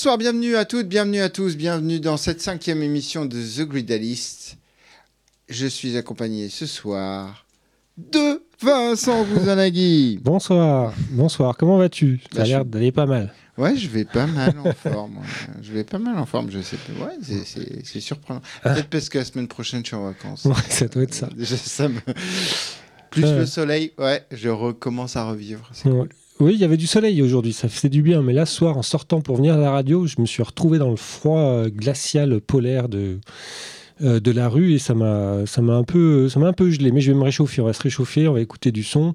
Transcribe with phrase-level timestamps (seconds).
[0.00, 4.56] Bonsoir, bienvenue à toutes, bienvenue à tous, bienvenue dans cette cinquième émission de The Gridalist.
[5.50, 7.44] Je suis accompagné ce soir
[7.98, 10.18] de Vincent Bouzanagui.
[10.24, 12.22] Bonsoir, bonsoir, comment vas-tu?
[12.32, 13.34] Ça a bah, l'air d'aller pas mal.
[13.58, 15.18] Ouais, je vais pas mal en forme.
[15.60, 17.04] Je vais pas mal en forme, je sais pas.
[17.04, 17.18] Ouais,
[17.84, 18.40] c'est surprenant.
[18.64, 18.72] Ah.
[18.72, 20.46] Peut-être parce que la semaine prochaine, je suis en vacances.
[20.46, 21.28] Ouais, ça doit être ça.
[21.44, 22.00] ça me...
[23.10, 23.40] Plus euh.
[23.40, 25.68] le soleil, ouais, je recommence à revivre.
[25.74, 26.08] C'est cool.
[26.40, 28.22] Oui, il y avait du soleil aujourd'hui, ça faisait du bien.
[28.22, 30.88] Mais là, soir, en sortant pour venir à la radio, je me suis retrouvé dans
[30.88, 33.18] le froid euh, glacial polaire de,
[34.00, 36.92] euh, de la rue et ça m'a un peu ça m'a un peu gelé.
[36.92, 37.60] Mais je vais me réchauffer.
[37.60, 38.26] On va se réchauffer.
[38.26, 39.14] On va écouter du son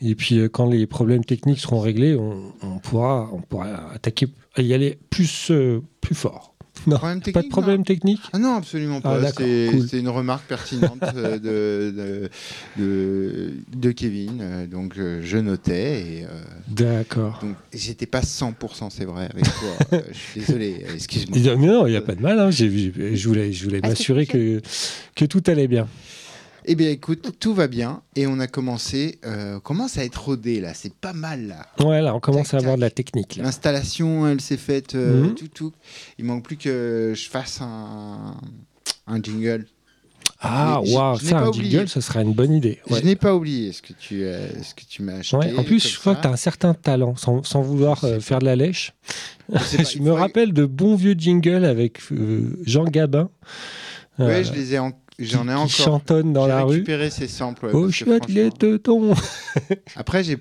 [0.00, 4.26] et puis euh, quand les problèmes techniques seront réglés, on, pourra on pourra attaquer
[4.58, 5.52] y aller plus
[6.00, 6.53] plus fort.
[6.86, 8.20] Non, Problème pas de technique, problème non technique?
[8.32, 9.32] Ah non, absolument Ah, pas.
[9.32, 9.98] C'est cool.
[10.00, 12.30] une remarque pertinente euh, de, de,
[12.82, 14.38] de, de Kevin.
[14.40, 16.28] euh, Donc euh, je notais et euh,
[16.68, 17.38] D'accord.
[17.42, 20.00] donc j'étais pas 100% c'est vrai avec toi.
[20.12, 21.56] Je suis désolé, excuse-moi.
[21.56, 22.38] Non, il n'y a pas de mal.
[22.38, 22.50] hein.
[22.50, 22.64] Je
[23.28, 24.60] voulais, je voulais m'assurer que,
[25.14, 25.88] que tout allait bien.
[26.66, 30.16] Eh bien écoute, tout va bien et on a commencé, euh, on commence à être
[30.24, 31.66] rodé là, c'est pas mal là.
[31.84, 32.78] Ouais, là, on commence Tac, à avoir tac.
[32.78, 33.36] de la technique.
[33.36, 35.34] L'installation, elle s'est faite, euh, Mhm.
[35.34, 35.72] tout, tout.
[36.18, 38.34] Il manque plus que je fasse un,
[39.06, 39.66] un jingle.
[40.46, 41.70] Ah, waouh, n'ai ça, un oublié.
[41.70, 42.78] jingle, ce serait une bonne idée.
[42.90, 43.00] Ouais.
[43.00, 45.36] Je n'ai pas oublié ce que tu, euh, ce que tu m'as acheté.
[45.36, 46.16] Ouais, en plus, je crois ça.
[46.18, 48.92] que tu as un certain talent, sans, sans vouloir euh, faire de la lèche.
[49.52, 53.28] Je me faudrait- rappelle de bons vieux jingles avec euh, Jean Gabin.
[54.18, 55.68] Ouais, euh, je les ai, en- j'en ai encore.
[55.68, 56.72] chantonne dans J'ai la rue.
[56.74, 57.66] récupéré ces samples.
[57.66, 59.14] ouais, châtelet franchement- de ton.
[59.96, 60.38] Après, j'ai,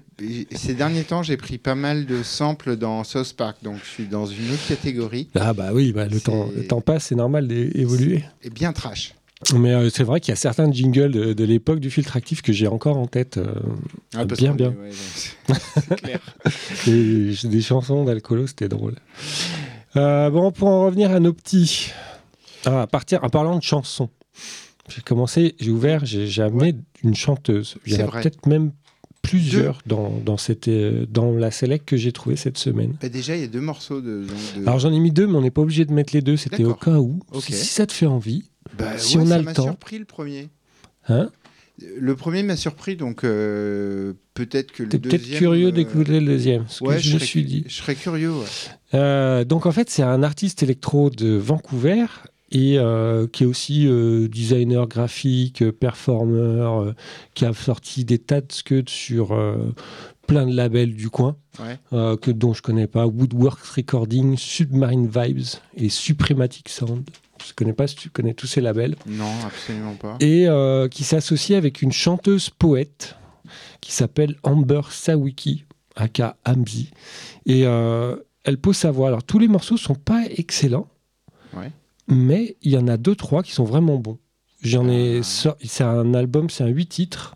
[0.55, 4.05] ces derniers temps, j'ai pris pas mal de samples dans South Park, donc je suis
[4.07, 7.47] dans une autre catégorie Ah, bah oui, bah, le, temps, le temps passe, c'est normal
[7.47, 8.23] d'évoluer.
[8.43, 9.13] et bien trash.
[9.53, 12.41] Mais euh, c'est vrai qu'il y a certains jingles de, de l'époque du filtre actif
[12.41, 13.35] que j'ai encore en tête.
[13.37, 13.53] euh,
[14.15, 14.69] Ah, Bien, bien.
[14.69, 14.89] ouais,
[15.51, 16.19] c'est- clair.
[16.85, 18.95] J'ai des chansons d'Alcolo, c'était drôle.
[19.97, 21.91] Euh, bon, pour en revenir à nos petits.
[22.65, 24.09] Ah, à partir, en parlant de chansons,
[24.89, 27.75] j'ai commencé, j'ai ouvert, j'ai amené une chanteuse.
[27.85, 28.71] Il y en a peut-être même
[29.21, 32.95] plusieurs dans, dans, cette, euh, dans la select que j'ai trouvée cette semaine.
[33.01, 34.25] Bah, déjà, il y a deux morceaux de.
[34.65, 36.65] Alors j'en ai mis deux, mais on n'est pas obligé de mettre les deux, c'était
[36.65, 37.19] au cas où.
[37.39, 38.43] Si, si ça te fait envie.
[38.77, 39.63] Bah, si ouais, on a ça le temps.
[39.63, 40.49] surpris le premier.
[41.07, 41.29] Hein?
[41.99, 45.21] Le premier m'a surpris, donc euh, peut-être que le deuxième.
[45.21, 47.63] peut-être curieux euh, d'écouter le deuxième, ce Ouais, que je je me suis dit.
[47.67, 48.31] je serais curieux.
[48.31, 48.45] ouais.
[48.93, 52.05] Euh, donc en fait, c'est un artiste électro de Vancouver
[52.53, 56.93] et euh, qui est aussi euh, designer graphique, euh, performeur, euh,
[57.33, 59.35] qui a sorti des tas de scuds sur
[60.27, 61.77] plein de labels du coin Ouais.
[62.17, 67.03] que dont je connais pas, Woodworks Recording, Submarine Vibes et Suprematic Sound.
[67.45, 70.17] Je connais pas si tu connais tous ces labels Non, absolument pas.
[70.19, 70.47] et
[70.89, 73.17] qui s'associe avec une chanteuse poète
[73.81, 75.65] qui s'appelle Amber Sawiki,
[75.95, 76.89] aka Amzi.
[77.45, 79.07] Et elle pose sa voix.
[79.09, 80.87] Alors tous les morceaux sont pas excellents.
[82.07, 84.19] Mais il y en a deux trois qui sont vraiment bons.
[84.61, 85.55] J'en ai, Ah.
[85.63, 87.35] c'est un album, c'est un huit titres,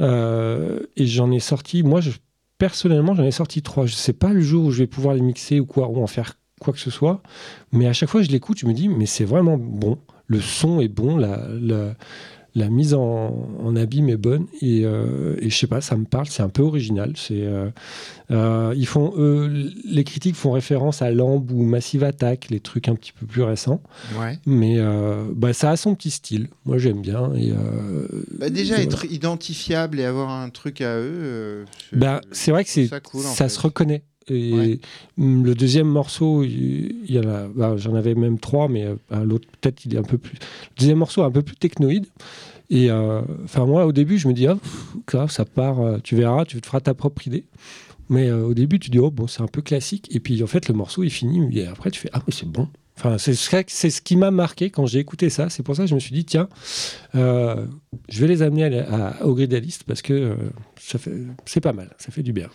[0.00, 1.82] euh, et j'en ai sorti.
[1.82, 2.10] Moi, je,
[2.58, 3.86] personnellement, j'en ai sorti trois.
[3.86, 6.06] Je sais pas le jour où je vais pouvoir les mixer ou quoi, ou en
[6.06, 7.22] faire quoi que ce soit,
[7.72, 9.98] mais à chaque fois je l'écoute, je me dis, mais c'est vraiment bon.
[10.28, 11.94] Le son est bon, la, la,
[12.54, 16.04] la mise en, en abîme est bonne, et, euh, et je sais pas, ça me
[16.04, 17.14] parle, c'est un peu original.
[17.16, 17.70] C'est, euh,
[18.30, 19.12] euh, ils font,
[19.84, 23.42] les critiques font référence à Lamb ou Massive Attack, les trucs un petit peu plus
[23.42, 23.80] récents,
[24.20, 24.38] Ouais.
[24.46, 24.78] mais
[25.34, 26.48] bah, ça a son petit style.
[26.64, 27.32] Moi, j'aime bien.
[27.34, 27.52] Et,
[28.38, 31.64] Bah, déjà, et être identifiable et avoir un truc à eux.
[31.92, 34.02] Bah, c'est vrai que c'est ça cool, se reconnaît.
[34.28, 34.78] Et Ouais.
[35.18, 39.22] hum, le deuxième morceau, il y a, bah, j'en avais même trois, mais euh, bah,
[39.24, 40.34] l'autre peut-être il est un peu plus.
[40.34, 42.06] Le deuxième morceau est un peu plus technoïde.
[42.70, 46.16] Et euh, enfin moi au début je me dis ah pff, ça part, euh, tu
[46.16, 47.44] verras, tu te feras ta propre idée.
[48.08, 50.46] Mais euh, au début tu dis oh bon c'est un peu classique et puis en
[50.46, 52.68] fait le morceau il finit et après tu fais ah mais c'est bon.
[52.96, 55.50] Enfin c'est ce qui m'a marqué quand j'ai écouté ça.
[55.50, 56.48] C'est pour ça que je me suis dit tiens
[57.14, 57.66] euh,
[58.08, 60.34] je vais les amener à, à- au gridaliste parce que
[60.80, 61.12] ça fait
[61.44, 62.48] c'est pas mal, ça fait du bien.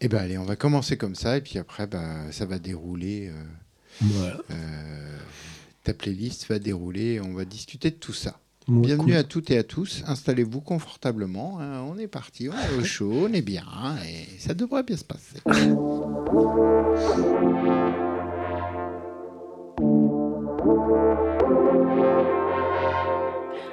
[0.00, 3.28] Eh ben allez, on va commencer comme ça et puis après, bah, ça va dérouler.
[3.30, 3.42] euh,
[4.00, 4.38] Voilà.
[4.50, 5.18] euh,
[5.84, 8.38] ta playlist va dérouler et on va discuter de tout ça.
[8.68, 9.16] Ouais, Bienvenue cool.
[9.16, 10.02] à toutes et à tous.
[10.06, 11.58] Installez-vous confortablement.
[11.60, 13.64] hein, on est parti, on est au chaud, on est bien
[14.06, 15.36] et ça devrait bien se passer.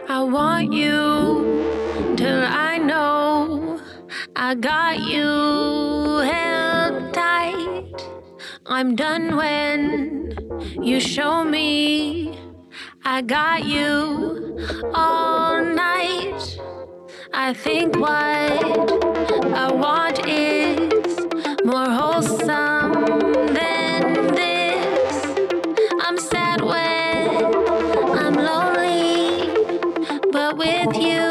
[0.10, 3.27] I want you till I know
[4.36, 7.96] I got you held tight.
[8.66, 10.34] I'm done when
[10.82, 12.38] you show me
[13.10, 14.60] I got you
[14.94, 16.60] all night.
[17.34, 21.18] I think what I want is
[21.64, 23.06] more wholesome
[23.54, 25.26] than this.
[26.02, 27.46] I'm sad when
[28.24, 29.54] I'm lonely,
[30.34, 31.27] but with you,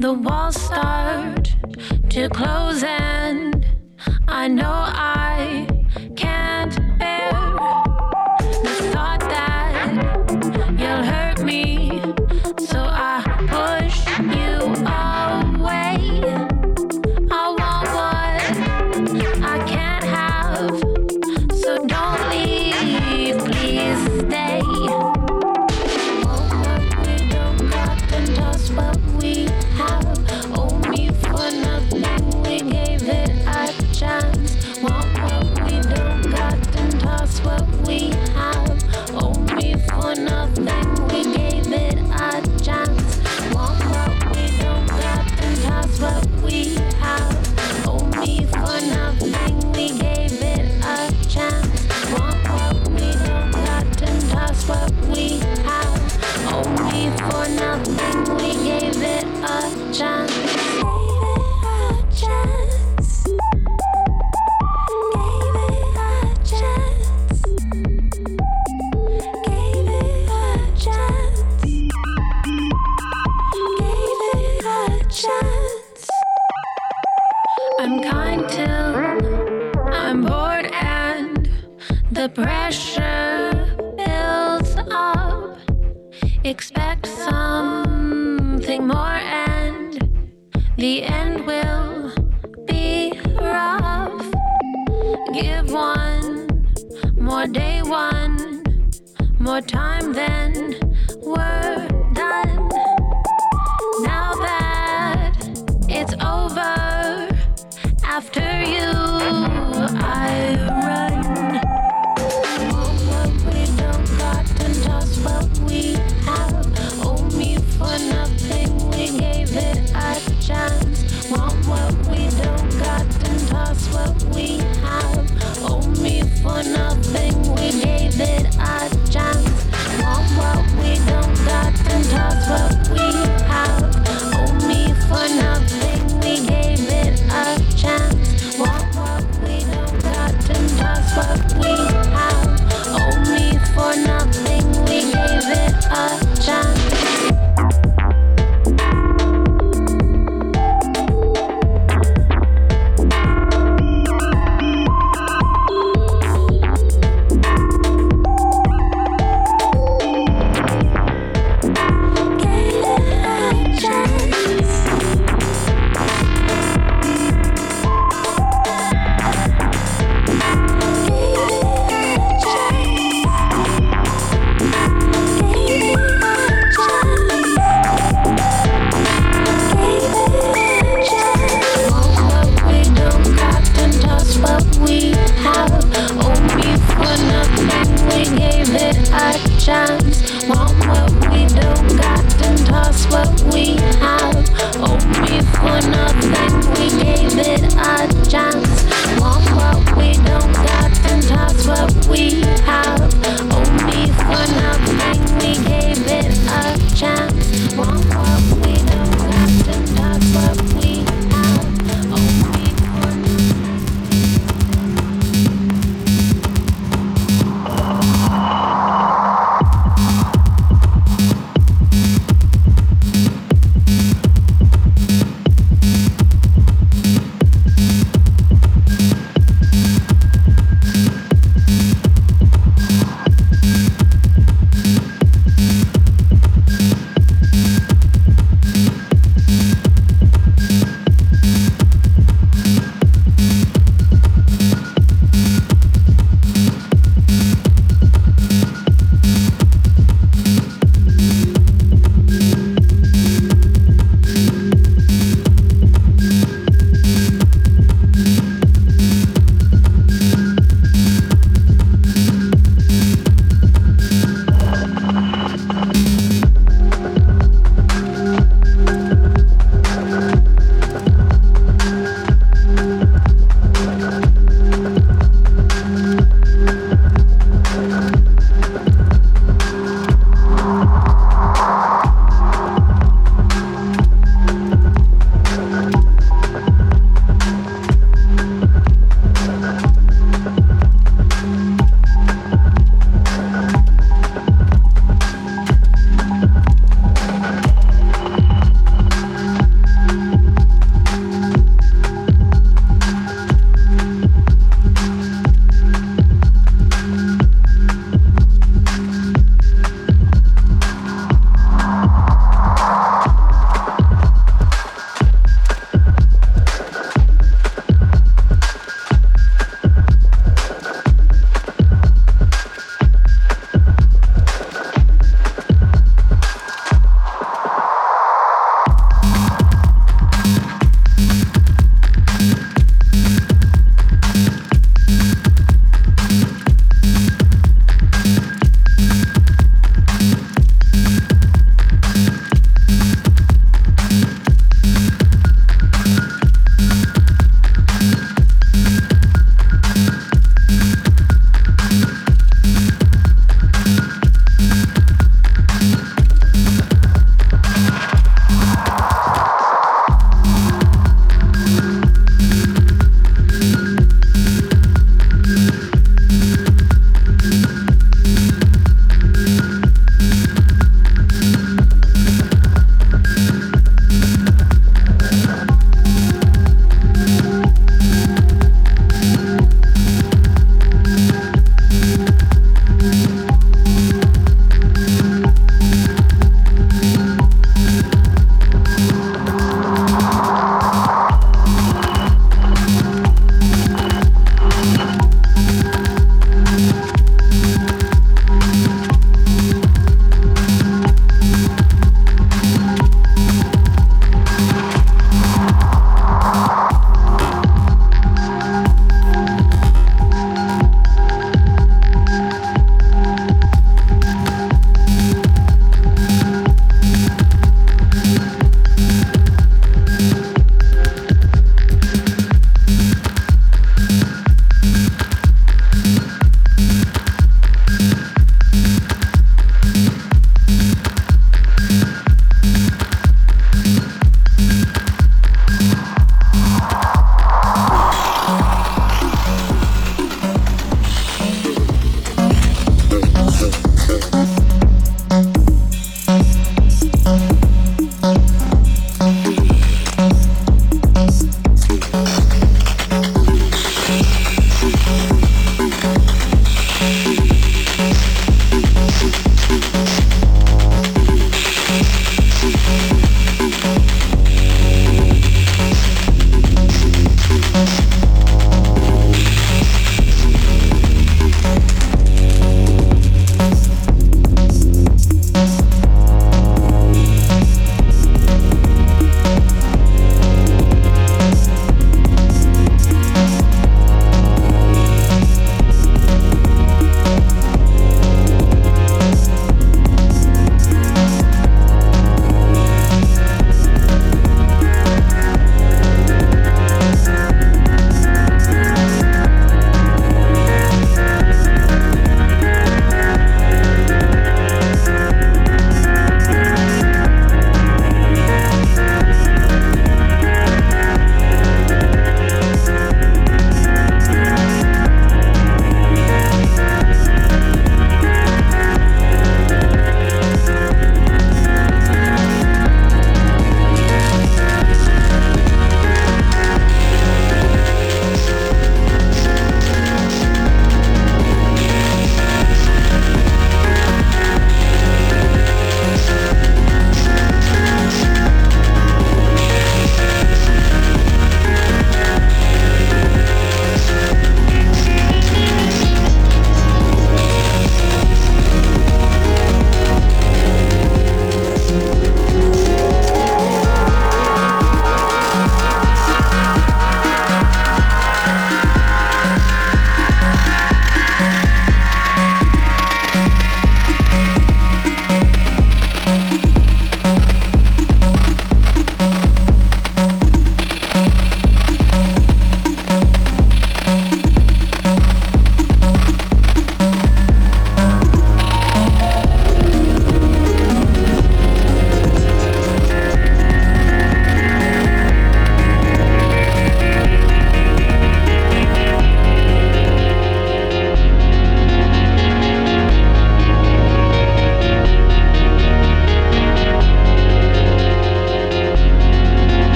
[0.00, 1.54] The walls start
[2.08, 3.66] to close, and
[4.26, 5.66] I know I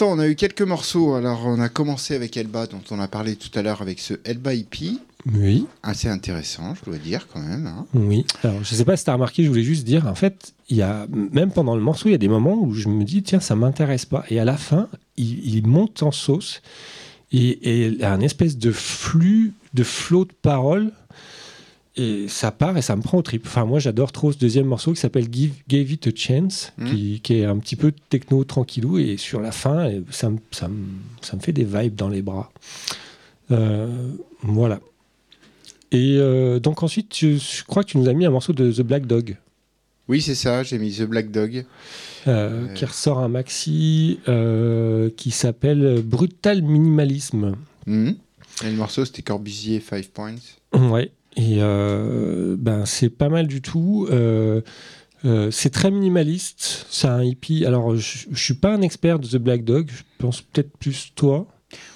[0.00, 1.14] l'instant, on a eu quelques morceaux.
[1.14, 4.14] Alors, on a commencé avec Elba, dont on a parlé tout à l'heure avec ce
[4.24, 4.92] Elba EP.
[5.34, 7.66] Oui, Assez intéressant, je dois dire, quand même.
[7.66, 7.86] hein.
[7.92, 8.24] oui.
[8.42, 10.82] Alors, je sais pas si t'as remarqué, je voulais juste dire, en fait, il y
[10.82, 13.40] a, même pendant le morceau, il y a des moments où je me dis, tiens,
[13.40, 14.24] ça m'intéresse pas.
[14.30, 16.62] Et à la fin, il, il monte en sauce
[17.32, 20.90] et, et il y a un espèce de flux, de flot de paroles.
[21.96, 23.42] Et ça part et ça me prend au trip.
[23.46, 26.88] Enfin, moi, j'adore trop ce deuxième morceau qui s'appelle Give, Gave It a Chance, Mhm.
[26.90, 28.98] qui, qui est un petit peu techno tranquillou.
[28.98, 30.76] Et sur la fin, ça, me- ça, me-
[31.20, 32.52] ça me fait des vibes dans les bras.
[33.50, 33.88] Euh,
[34.42, 34.80] voilà.
[35.90, 38.70] Et euh, donc ensuite, je, je crois que tu nous as mis un morceau de
[38.70, 39.36] The Black Dog,
[40.08, 41.64] Oui, c'est ça, j'ai mis The Black Dog.
[42.28, 44.20] euh, qui ressort un maxi
[45.16, 47.56] qui s'appelle Brutal Minimalisme.
[47.86, 48.14] Mhm.
[48.64, 50.34] Et le morceau, c'était Corbusier 5 Points.
[50.74, 51.10] Ouais.
[51.36, 54.06] Et euh, ben c'est pas mal du tout.
[54.10, 54.60] Euh,
[55.24, 56.86] euh, c'est très minimaliste.
[56.90, 57.64] C'est un hippie.
[57.64, 59.88] Alors je, je suis pas un expert de The Black Dog.
[59.90, 61.46] Je pense peut-être plus toi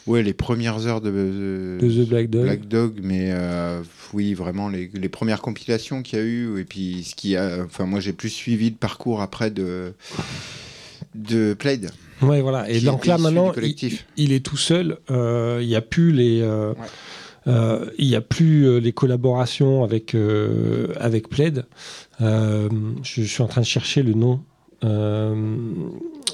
[0.06, 2.42] Ouais, les premières heures de, de- de The Black Dog.
[2.44, 6.64] Black Dog, mais euh, oui, vraiment les, les premières compilations qu'il y a eu, et
[6.64, 9.92] puis ce qui a, enfin moi j'ai plus suivi le parcours après de
[11.14, 11.90] de Plaid.
[12.22, 12.68] Ouais, voilà.
[12.70, 13.52] Et donc là, maintenant,
[14.16, 14.98] il, est tout seul.
[15.10, 16.40] Euh, Il n'y a plus les.
[16.40, 16.86] euh, Ouais.
[17.46, 21.66] Euh, il y a plus euh, les collaborations avec, euh, avec Plaid.
[22.20, 24.40] Je, suis en train de chercher le nom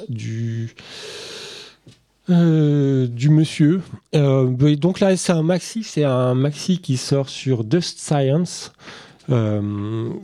[0.08, 0.74] du.
[2.28, 3.80] du monsieur.
[4.12, 8.72] Donc là, c'est un maxi, c'est un maxi qui sort sur Dust Science.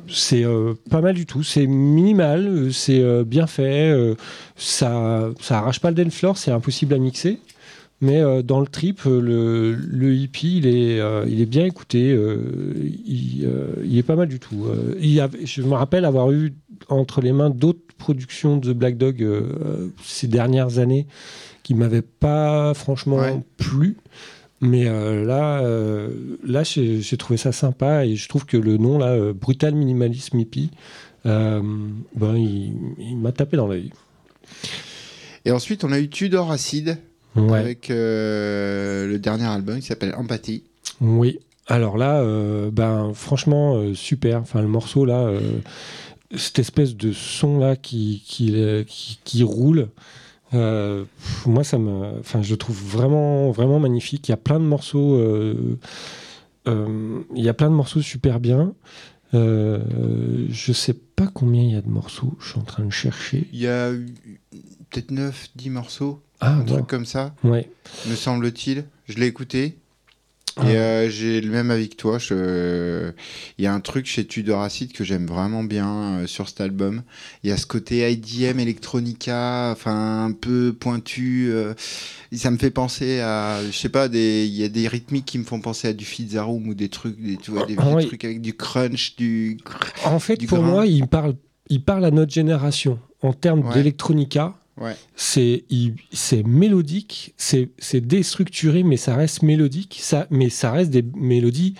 [0.08, 0.44] C'est
[0.90, 4.14] pas mal du tout, c'est minimal, c'est bien fait,
[4.56, 7.38] ça, ça arrache pas le dance floor, c'est impossible à mixer.
[8.02, 11.64] Mais euh, dans le trip, euh, le, le hippie, il est, euh, il est bien
[11.64, 12.74] écouté, euh,
[13.06, 13.48] il,
[13.84, 14.66] il est pas mal du tout.
[15.00, 16.52] Il je me rappelle avoir eu
[16.88, 19.26] entre les mains d'autres productions de Black Dog
[20.04, 21.06] ces dernières années
[21.62, 23.40] qui m'avaient pas franchement Ouais.
[23.56, 23.96] plu.
[24.60, 25.62] Mais là,
[26.44, 30.70] là j'ai trouvé ça sympa et je trouve que le nom, là, Brutal Minimalisme Hippie,
[31.24, 31.62] ben,
[32.36, 33.90] il, il m'a tapé dans l'œil.
[35.46, 36.98] Et ensuite, on a eu Tudor Acid
[37.36, 37.58] Ouais.
[37.58, 40.62] avec euh, le dernier album qui s'appelle Empathy.
[41.00, 41.38] Oui.
[41.66, 44.40] Alors là, euh, ben franchement euh, super.
[44.40, 45.30] Enfin le morceau là,
[46.36, 48.54] cette espèce de son là qui qui,
[48.86, 49.88] qui, qui roule.
[50.54, 54.28] euh, pff, moi ça me, enfin je le trouve vraiment vraiment magnifique.
[54.28, 55.76] Il y a plein de morceaux, euh,
[56.68, 58.72] euh, il y a plein de morceaux super bien.
[59.32, 62.34] Je sais pas combien il y a de morceaux.
[62.40, 63.46] Je suis en train de chercher.
[63.52, 64.06] Il y a eu
[64.90, 67.68] peut-être 9, 10 morceaux, Ah un truc comme ça, ouais.
[68.08, 68.84] me semble-t-il.
[69.08, 69.76] Je l'ai écouté.
[70.58, 70.70] Ah.
[70.70, 72.18] Et euh, j'ai le même avec toi.
[72.18, 73.10] je-
[73.58, 76.62] Il y a un truc chez Tudor Acid que j'aime vraiment bien euh, sur cet
[76.62, 77.02] album.
[77.44, 81.48] Il y a ce côté IDM, Electronica, enfin un peu pointu.
[81.50, 81.74] euh,
[82.34, 84.46] ça me fait penser à, je sais pas, des...
[84.46, 87.20] il y a des rythmiques qui me font penser à du Fitzaroom ou des trucs,
[87.20, 88.06] des, tu vois, des, Ah, des oui.
[88.06, 89.58] trucs avec du crunch, du.
[90.06, 90.66] En fait, Du pour grain.
[90.68, 91.34] moi, il parle,
[91.68, 93.74] il parle à notre génération en termes Ouais.
[93.74, 94.54] d'électronica.
[94.78, 94.96] Ouais.
[95.14, 95.62] c'est
[96.46, 99.98] mélodique, c'est déstructuré, mais ça reste mélodique.
[100.00, 101.74] Ça, mais ça reste des mélodies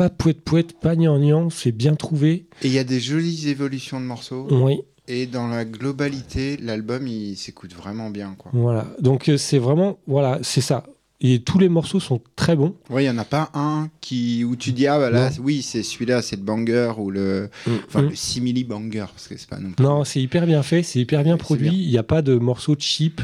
[0.00, 2.46] pas poète poète, pas gnangnan, c'est bien trouvé.
[2.62, 4.46] Et il y a des jolies évolutions de morceaux.
[4.50, 8.50] Oui, Et dans la globalité, l'album, il s'écoute vraiment bien, quoi.
[8.54, 8.86] voilà.
[9.00, 10.84] Donc euh, c'est vraiment voilà, c'est ça.
[11.22, 12.74] Et tous les morceaux sont très bons.
[12.88, 15.36] Ouais, il y en a pas un qui où tu dis ah bah là Non.
[15.42, 17.50] oui c'est celui-là c'est le banger ou le
[17.86, 18.08] enfin Mm.
[18.08, 19.84] le simili banger parce que c'est pas non plus.
[19.84, 21.68] Non, c'est hyper bien fait, c'est hyper bien produit.
[21.74, 23.20] Il n'y a pas de morceaux cheap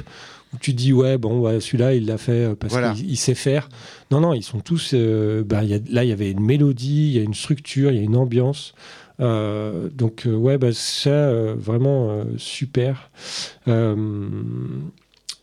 [0.53, 2.93] où tu dis ouais bon ouais, celui-là il l'a fait euh, parce Voilà.
[2.93, 3.69] qu'il il sait faire.
[4.11, 4.91] Non non, ils sont tous.
[4.93, 7.33] euh, bah, il y a- là il y avait une mélodie, il y a une
[7.35, 8.75] structure, il y a une ambiance.
[9.21, 13.11] Euh, donc ouais bah ça euh, vraiment super.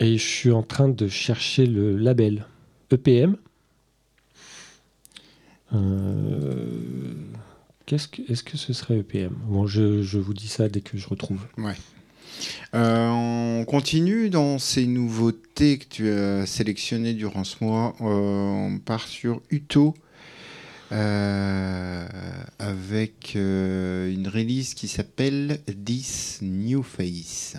[0.04, 2.46] Et je suis en train de chercher le label
[2.92, 3.38] EPM.
[5.74, 7.14] Euh,
[7.86, 11.08] Qu'est-ce que, est-ce que ce serait EPM Bon, je, vous dis ça dès que je
[11.08, 11.48] retrouve.
[12.74, 17.96] Euh, on continue dans ces nouveautés que tu as sélectionnées durant ce mois.
[18.02, 19.94] Euh, on part sur Uto
[22.60, 27.56] avec une release qui s'appelle This New Face.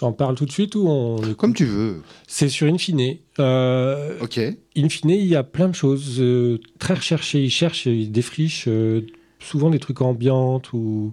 [0.00, 1.16] J'en parle tout de suite ou on...
[1.34, 2.00] Comme tu veux.
[2.26, 3.16] C'est sur Infine.
[3.38, 4.40] Euh, Ok.
[4.76, 7.44] Infine, il y a plein de choses euh, très recherchées.
[7.44, 9.02] Ils cherchent, ils défrichent euh,
[9.40, 11.12] souvent des trucs ambiantes ou,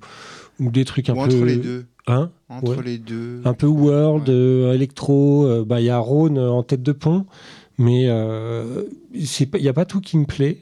[0.61, 1.35] ou des trucs un Ou peu...
[1.35, 1.85] entre les deux.
[2.07, 2.83] Hein Entre Ouais.
[2.85, 3.41] les deux.
[3.43, 4.33] un peu world, Ouais.
[4.33, 5.45] euh, électro.
[5.45, 7.25] euh, bah, Il y a Rhône en tête de pont,
[7.77, 9.27] mais euh, il
[9.61, 10.59] n'y a pas tout qui me plaît.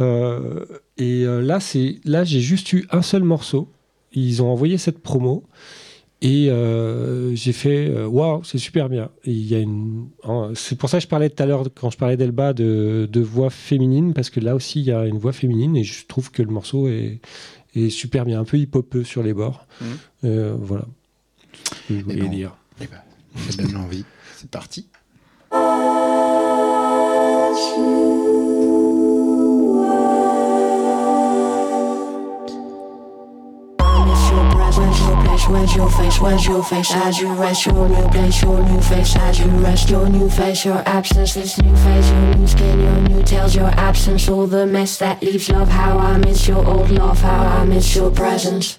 [0.00, 0.64] Euh,
[0.96, 1.58] et euh, là,
[2.04, 3.68] là j'ai juste eu un seul morceau.
[4.12, 5.42] Ils ont envoyé cette promo
[6.20, 9.10] Et euh, j'ai fait euh, waouh, c'est super bien.
[9.24, 10.08] Et il y a une,
[10.54, 13.20] c'est pour ça que je parlais tout à l'heure quand je parlais d'Elba de, de
[13.20, 16.32] voix féminine parce que là aussi il y a une voix féminine et je trouve
[16.32, 17.20] que le morceau est,
[17.76, 19.66] est super bien, un peu hip-hopeux sur les bords.
[19.80, 19.86] Mhm.
[20.24, 20.86] Euh, voilà.
[21.62, 22.30] Ce que je voulais bon.
[22.30, 22.56] dire.
[22.80, 22.98] Eh ben,
[23.50, 24.04] ça donne envie.
[24.36, 24.88] C'est parti.
[35.48, 36.92] Where's your face, where's your face?
[36.94, 37.66] As you rest?
[37.66, 39.16] Your new place, your new face.
[39.16, 39.90] As you rest?
[39.90, 43.70] Your new face, your absence This new face, your new skin, your new tails Your
[43.76, 45.68] absence, all the mess that leaves love.
[45.68, 48.78] How I miss your old love, how I miss your presence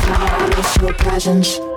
[0.03, 1.70] I miss your presence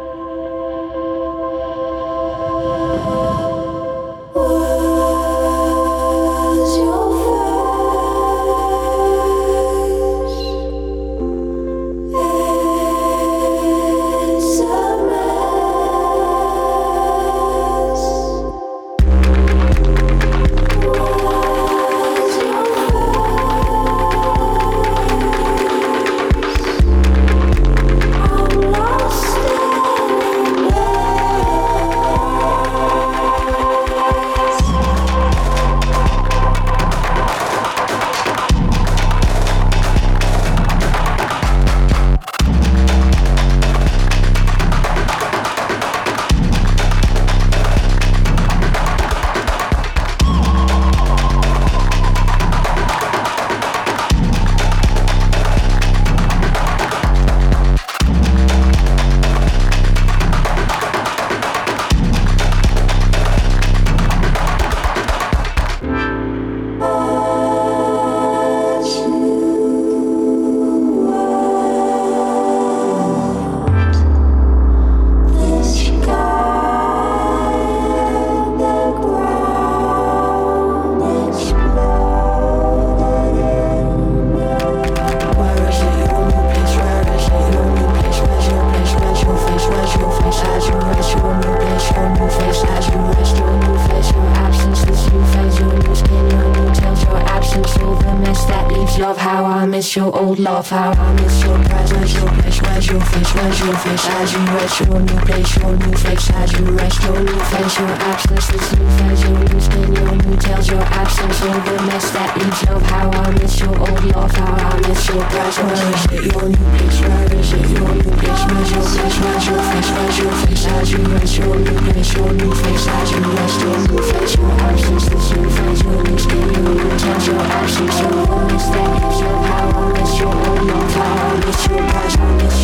[99.97, 104.07] your old love How I miss your presence your as your face, as your face,
[104.19, 107.79] as you rest your new place, your new face, as you rest your new face,
[107.79, 111.77] your absence is new friends, your new spin, your new tales, your absence, all the
[111.87, 115.71] mess that leaves your power, miss your old love, how I miss your presence.
[115.71, 116.99] Where is it your new place?
[117.01, 118.43] Where is it your new place?
[118.51, 119.17] Where's your face?
[119.23, 119.91] Where's your face?
[119.95, 120.67] Where's your face?
[120.67, 124.35] As you rest your new place, your new face, as you rest your new face,
[124.35, 128.51] your absence is new friends, your new spin, your new tales, your absence, your old
[128.51, 129.55] mess that leaves your new
[129.95, 132.64] miss your new love, how I miss your presence.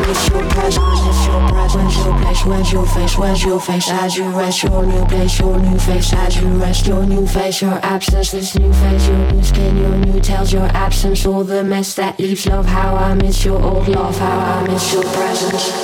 [0.00, 2.44] miss your presence Miss your presence Where's your place?
[2.44, 3.18] Where's your face?
[3.18, 3.90] Where's your face?
[3.90, 6.12] As you rest your new place, your new face.
[6.12, 9.96] As you rest your new face, your absence This new face, your new skin, your
[9.98, 12.46] new tails Your absence, all the mess that leaves.
[12.46, 14.18] Love How I miss your old love.
[14.18, 15.83] How I miss your presence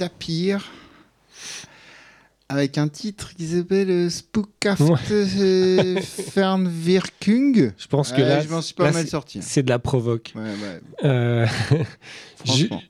[0.00, 0.72] Tapir
[2.48, 6.00] avec un titre qui s'appelle euh, Spookhaft Ouais.
[6.00, 7.74] Fernwirkung.
[7.76, 9.40] Je pense que là, je m'en suis pas là, mal sorti.
[9.42, 10.32] c'est de la provoque.
[10.34, 10.80] Ouais, ouais.
[11.04, 11.46] Euh,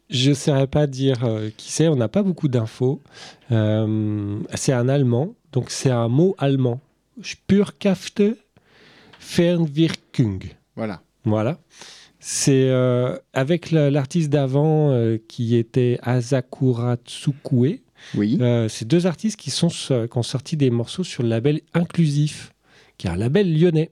[0.08, 3.02] je ne saurais pas dire euh, qui c'est, on n'a pas beaucoup d'infos.
[3.50, 6.80] Euh, c'est un allemand, donc c'est un mot allemand.
[7.20, 8.22] Spurkafte
[9.18, 10.44] Fernwirkung.
[10.76, 11.02] Voilà.
[11.24, 11.58] Voilà.
[12.20, 17.80] C'est euh, avec la- l'artiste d'avant euh, qui était Asakura Tsukue.
[18.14, 18.38] Oui.
[18.40, 22.52] Euh, c'est deux artistes qui, sont, qui ont sorti des morceaux sur le label Inclusif,
[22.98, 23.90] qui est un label lyonnais.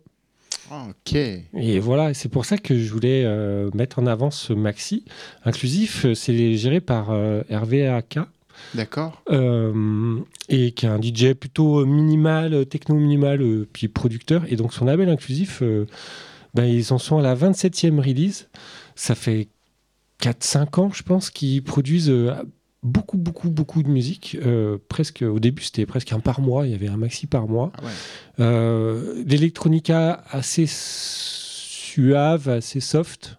[0.70, 1.14] Ah, ok.
[1.14, 5.04] Et voilà, c'est pour ça que je voulais euh, mettre en avant ce maxi.
[5.44, 7.10] Inclusif, c'est géré par
[7.48, 8.18] Hervé AK,
[8.74, 9.22] D'accord.
[9.30, 10.18] euh,
[10.50, 14.44] et qui est un DJ plutôt minimal, techno minimal, euh, puis producteur.
[14.50, 15.86] Et donc son label inclusif, euh,
[16.58, 18.48] ben, ils en sont à la 27e release.
[18.96, 19.46] Ça fait
[20.20, 22.32] 4-5 ans, je pense, qu'ils produisent euh,
[22.82, 24.36] beaucoup, beaucoup, beaucoup de musique.
[24.44, 26.66] Euh, presque, au début, c'était presque un par mois.
[26.66, 27.70] Il y avait un maxi par mois.
[27.78, 27.90] Ah ouais.
[28.40, 33.38] Euh, L'électronica assez suave, assez soft.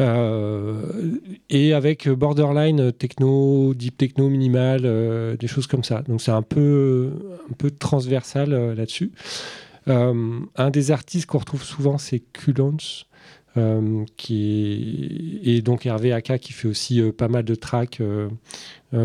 [0.00, 1.18] Euh,
[1.50, 6.02] et avec borderline techno, deep techno minimal, des choses comme ça.
[6.02, 7.12] Donc c'est un peu,
[7.48, 9.12] un peu transversal là-dessus.
[9.90, 12.76] Euh, un des artistes qu'on retrouve souvent, c'est Kulons,
[13.56, 18.00] euh, qui est, et donc Hervé Aka qui fait aussi euh, pas mal de tracks
[18.00, 18.28] euh,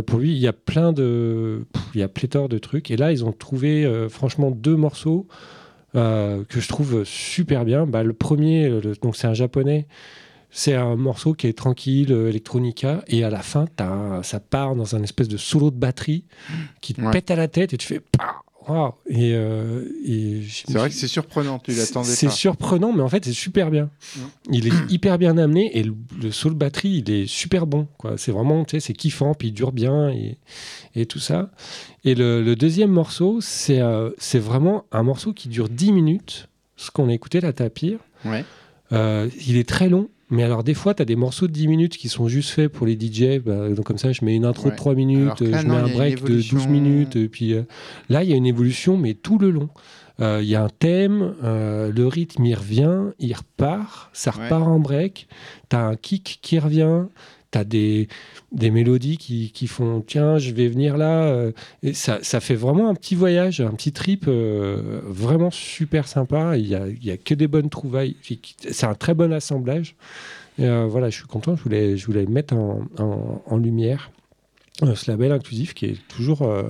[0.06, 0.32] pour lui.
[0.34, 2.92] Il y a plein de, pff, il y a pléthore de trucs.
[2.92, 5.28] Et là, ils ont trouvé franchement deux morceaux
[5.94, 7.86] que je trouve super bien.
[7.88, 9.88] Bah, le premier, le- donc c'est un japonais.
[10.52, 14.96] C'est un morceau qui est tranquille, electronica, et à la fin, un- ça part dans
[14.96, 16.24] un espèce de solo de batterie
[16.82, 17.12] qui te Ouais.
[17.12, 20.96] pète à la tête et tu fais Pah Waouh Et, euh, et C'est vrai que
[20.96, 23.90] c'est surprenant, tu l'attendais c'est surprenant, mais en fait, c'est super bien.
[24.16, 24.20] Mm.
[24.52, 27.88] Il est hyper bien amené et le, le solo batterie, il est super bon.
[27.98, 28.18] quoi.
[28.18, 30.38] C'est vraiment, tu sais, c'est kiffant, puis il dure bien et,
[30.96, 31.52] et tout ça.
[32.04, 36.50] Et le, le deuxième morceau, c'est euh, c'est vraiment un morceau qui dure 10 minutes,
[36.76, 38.00] ce qu'on a écouté, la tapir.
[38.26, 38.44] Ouais.
[38.92, 40.10] Euh, il est très long.
[40.36, 42.70] Mais alors, des fois, tu as des morceaux de 10 minutes qui sont juste faits
[42.72, 43.40] pour les DJ.
[43.44, 44.72] bah, donc, comme ça, je mets une intro Ouais.
[44.72, 46.70] de 3 minutes, là, je non, mets un break de 12 évolution.
[46.72, 47.16] minutes.
[47.16, 47.64] Et puis euh,
[48.10, 49.70] là, il y a une évolution, mais tout le long.
[50.22, 54.44] Euh, Il y a un thème, euh, le rythme, il revient, il repart, ça Ouais.
[54.46, 55.28] repart en break.
[55.70, 57.04] Tu as un kick qui revient.
[57.56, 58.10] Tu as des,
[58.52, 61.24] des mélodies qui, qui font tiens, je vais venir là.
[61.24, 61.54] euh,
[61.84, 66.58] et ça, ça fait vraiment un petit voyage, un petit trip euh, vraiment super sympa.
[66.58, 68.18] Il n'y a, il y a que des bonnes trouvailles.
[68.72, 69.96] C'est un très bon assemblage.
[70.60, 71.56] Et, euh, voilà, je suis content.
[71.56, 74.12] Je voulais, je voulais mettre en, en- en lumière.
[74.82, 76.64] ce label inclusif qui est toujours euh,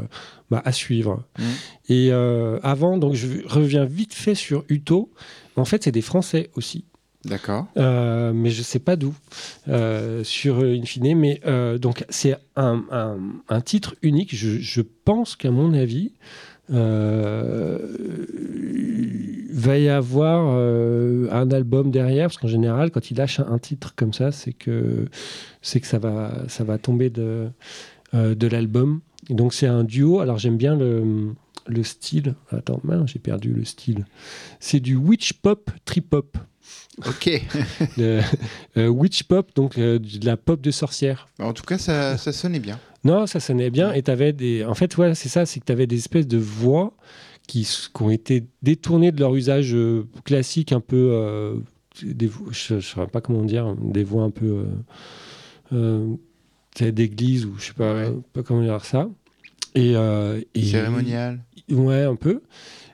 [0.52, 1.24] bah, à suivre.
[1.40, 1.46] Mhm.
[1.90, 5.12] Et euh, avant, donc je reviens vite fait sur Uto.
[5.56, 6.86] En fait, c'est des Français aussi.
[7.26, 7.68] D'accord.
[7.78, 9.14] Euh, mais je sais pas d'où
[9.68, 11.18] euh, sur euh, Infine.
[11.18, 12.84] Mais euh, donc c'est un,
[13.50, 14.36] un- titre unique.
[14.36, 16.14] Je, pense qu'à mon avis,
[16.70, 17.80] va
[19.78, 24.32] y avoir un album derrière, parce qu'en général, quand il lâche un, titre comme ça,
[24.32, 25.06] c'est que
[25.62, 27.50] c'est que ça va ça va tomber de
[28.14, 29.02] de l'album.
[29.30, 30.20] Donc c'est un duo.
[30.20, 31.34] Alors j'aime bien le
[31.68, 32.36] le style.
[32.52, 34.06] Attends, j'ai perdu le style.
[34.60, 36.38] C'est du witch pop trip hop.
[37.06, 37.30] Ok.
[37.98, 38.22] Le-
[38.78, 41.28] euh, witch pop, donc euh, de la pop de sorcière.
[41.40, 42.80] en tout cas, ça, ça sonnait bien.
[43.04, 43.92] Non, ça sonnait bien.
[43.94, 44.64] Et t'avais des.
[44.66, 46.94] En fait, voilà, c'est ça, c'est que tu avais des espèces de voix
[47.48, 47.68] qui,
[48.00, 51.10] ont été détournées de leur usage euh, classique, un peu.
[51.12, 51.56] euh,
[52.02, 54.46] des, je ne saurais pas comment dire, des voix un peu.
[54.46, 54.66] euh,
[55.74, 56.16] euh,
[56.78, 58.14] sais, d'église, ou je sais pas, Ouais.
[58.34, 59.10] pas comment dire ça.
[59.76, 61.40] Et, euh, et- Cérémonial.
[61.70, 62.42] Ouais, un peu.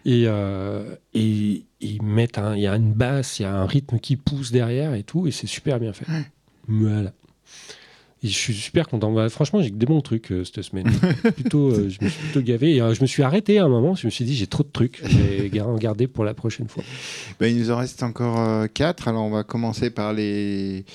[0.06, 4.00] Et, euh, et ils mettent il y a une basse, il y a un rythme
[4.00, 6.08] qui pousse derrière et tout, et c'est super bien fait.
[6.10, 6.26] Ouais.
[6.68, 7.14] Voilà.
[8.24, 9.12] Et je suis super content.
[9.12, 10.86] Bah, franchement, j'ai que des bons trucs euh, cette semaine.
[11.36, 12.76] plutôt, euh, je me suis plutôt gavé.
[12.76, 13.96] Et euh, je me suis arrêté à un moment.
[13.96, 15.02] Je me suis dit, j'ai trop de trucs.
[15.04, 16.84] Je vais en garder pour la prochaine fois.
[17.40, 19.08] Ben, il nous en reste encore quatre.
[19.08, 20.86] Alors, on va commencer par les...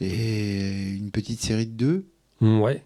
[0.00, 2.06] et une petite série de deux,
[2.40, 2.82] Ouais.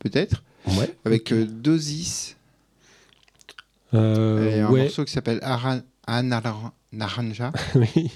[0.00, 0.92] peut-être, Ouais.
[1.04, 2.36] avec euh, Dosis
[3.94, 4.82] Euh, et un ouais.
[4.84, 7.52] morceau qui s'appelle Ara- Anaran- Naranja.
[7.74, 8.10] oui.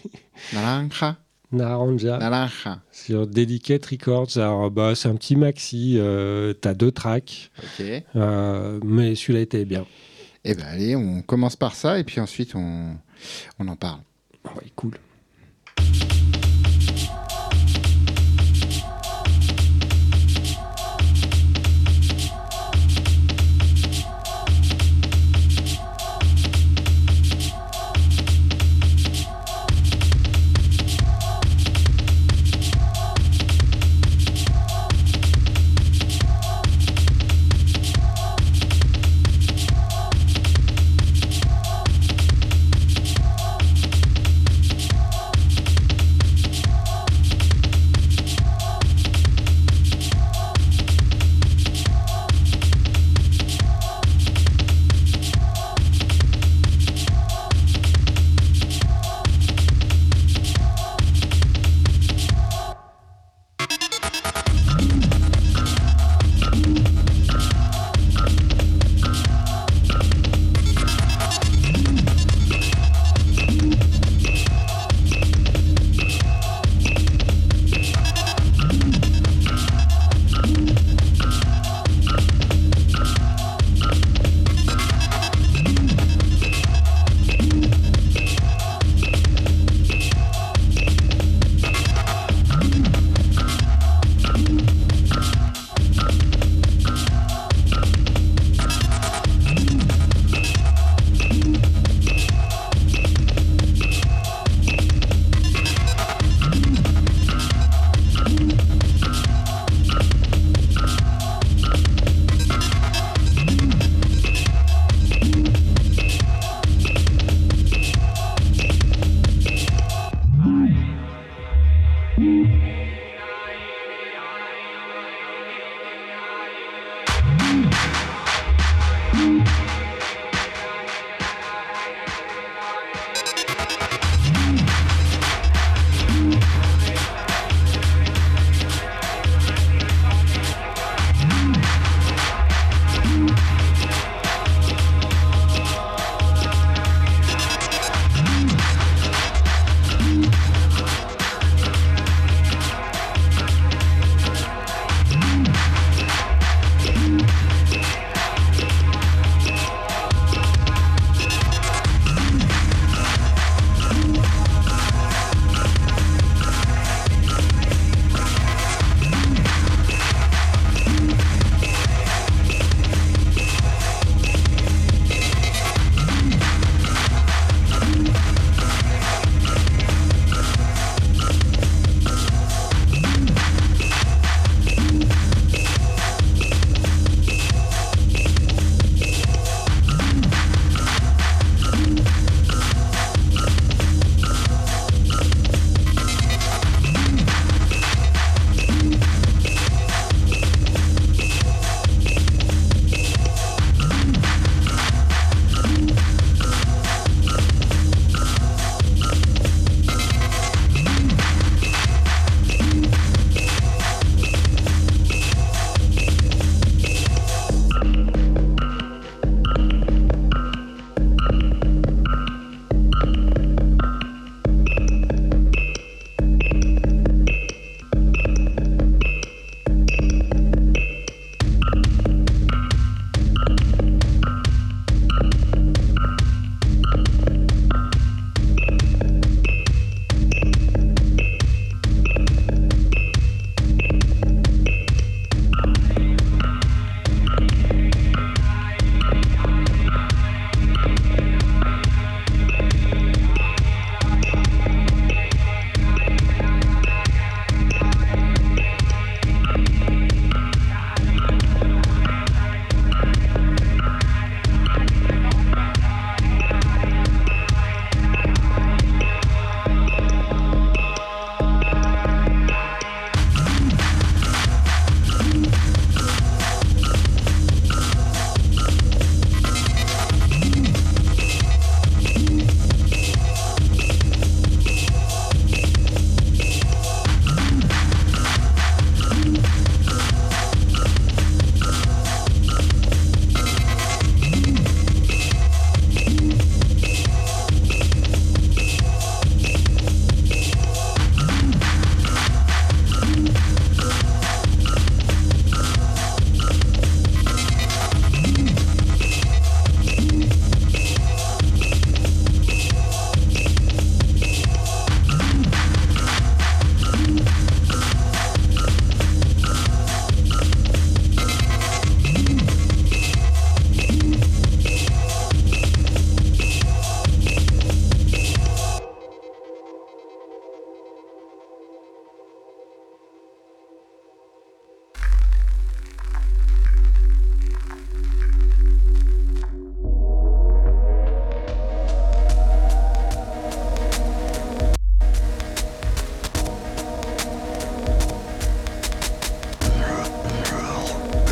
[0.52, 1.16] Naranja.
[1.52, 2.18] Naranja.
[2.18, 2.80] Naranja.
[2.90, 4.36] Sur Delicate Records.
[4.36, 5.96] Alors, bah, c'est un petit maxi.
[5.98, 7.50] Euh, T'as deux tracks.
[7.62, 7.86] Ok.
[8.16, 9.86] Euh, mais celui-là était bien.
[10.44, 12.96] Eh ben allez, on commence par ça et puis ensuite on,
[13.58, 14.00] on en parle.
[14.56, 14.98] Ouais, cool.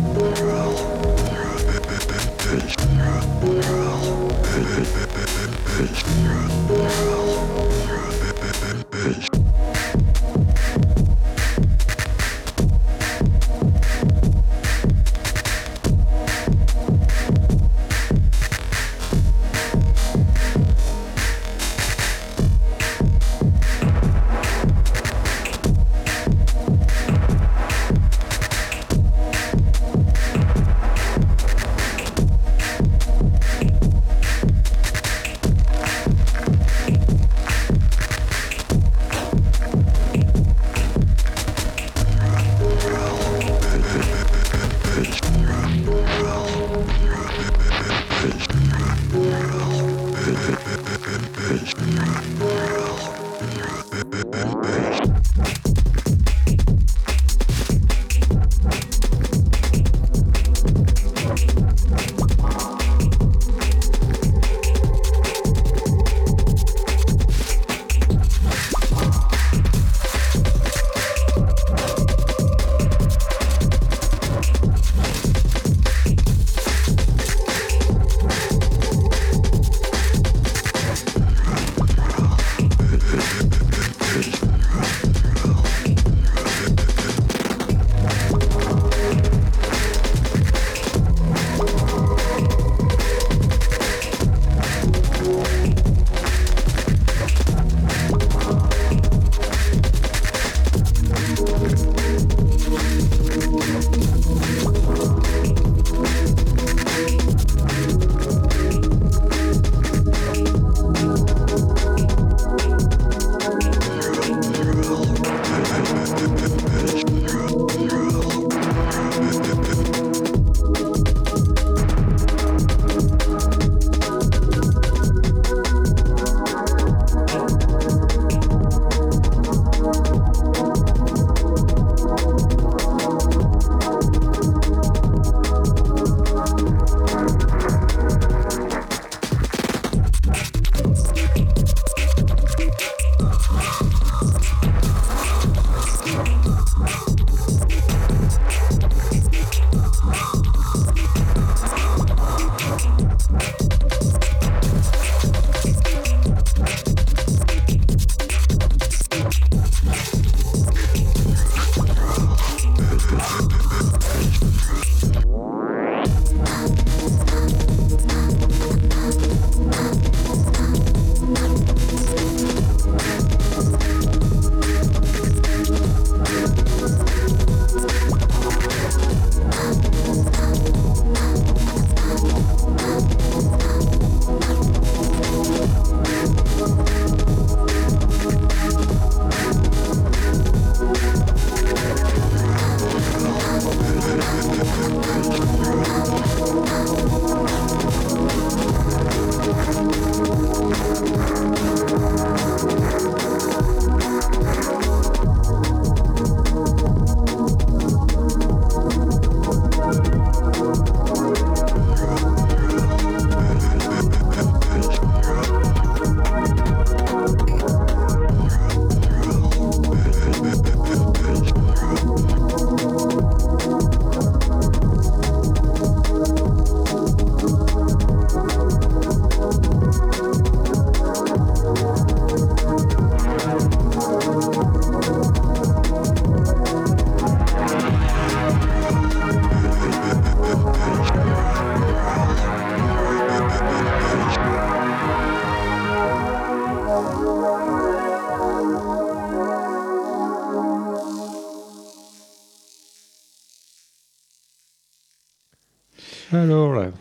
[256.46, 256.92] Alors là,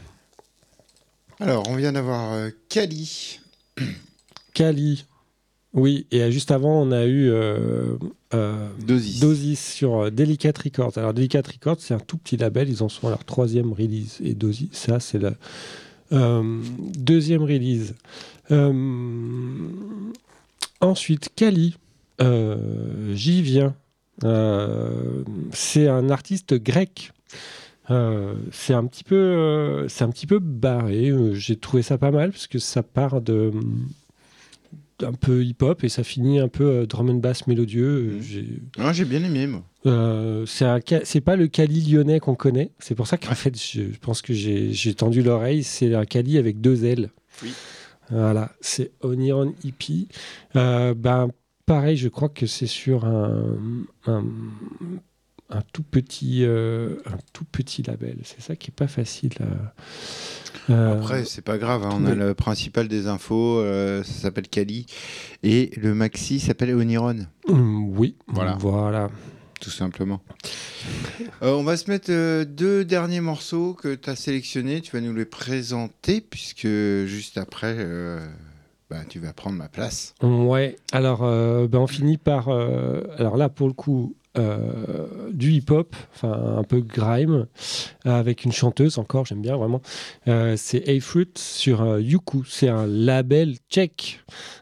[1.39, 3.41] Alors, on vient d'avoir euh, Kali.
[4.55, 5.05] Kali.
[5.75, 7.97] Oui, et juste avant, on a eu euh,
[8.33, 9.21] euh, Dosis.
[9.21, 10.97] Dosis sur euh, Delicate Records.
[10.97, 12.71] Alors, Delicate Records, c'est un tout petit label.
[12.71, 14.19] Ils en sont à leur troisième release.
[14.25, 15.35] Et Dosis, ça, c'est la
[16.13, 16.63] euh,
[16.97, 17.95] deuxième release.
[18.51, 18.73] Euh,
[20.81, 21.77] ensuite, Kali.
[22.23, 23.75] Euh, J'y viens.
[24.23, 25.23] Euh,
[25.53, 27.13] c'est un artiste grec.
[27.95, 31.11] Euh, c'est un petit peu, euh, c'est un petit peu barré.
[31.11, 33.53] Euh, J'ai trouvé ça pas mal parce que ça part de
[35.03, 38.13] un peu hip-hop et ça finit un peu euh, drum and bass mélodieux.
[38.15, 38.23] Mhm.
[38.23, 39.63] J'ai- Ah, J'ai bien aimé, moi.
[40.47, 42.71] c'est un ca- c'est pas le Cali lyonnais qu'on connaît.
[42.79, 43.35] C'est pour ça qu'en Ouais.
[43.35, 45.63] fait, je, je pense que j'ai j'ai tendu l'oreille.
[45.65, 47.11] C'est un Cali avec deux L.
[47.43, 47.53] Oui.
[48.11, 50.09] Voilà, c'est Oniron Hippie.
[50.55, 51.29] Ben,
[51.67, 53.57] pareil, je crois que c'est sur un,
[54.07, 54.25] un,
[55.51, 58.17] un tout petit, euh, un tout petit label.
[58.25, 59.33] C'est ça qui est pas facile.
[59.41, 61.85] à- euh, Après, c'est pas grave.
[61.85, 63.59] hein, On a le principal des infos.
[63.61, 64.87] euh, ça s'appelle Kali.
[65.43, 68.57] Et le maxi s'appelle Oniron, hum, oui, Voilà.
[68.59, 69.11] voilà.
[69.61, 70.21] tout simplement.
[71.43, 74.81] Euh, on va se mettre euh, deux derniers morceaux que tu as sélectionnés.
[74.83, 76.67] Tu vas nous les présenter, puisque
[77.07, 78.19] juste après, euh,
[78.91, 80.15] bah, tu vas prendre ma place.
[80.23, 82.49] Ouais, alors euh, ben, on finit par.
[82.49, 87.47] euh, alors là, pour le coup, euh, du hip-hop, enfin un peu grime,
[88.05, 89.81] avec une chanteuse encore, j'aime bien vraiment.
[90.29, 92.45] Euh, c'est A-Fruit sur euh, Yuku.
[92.47, 94.21] C'est un label tchèque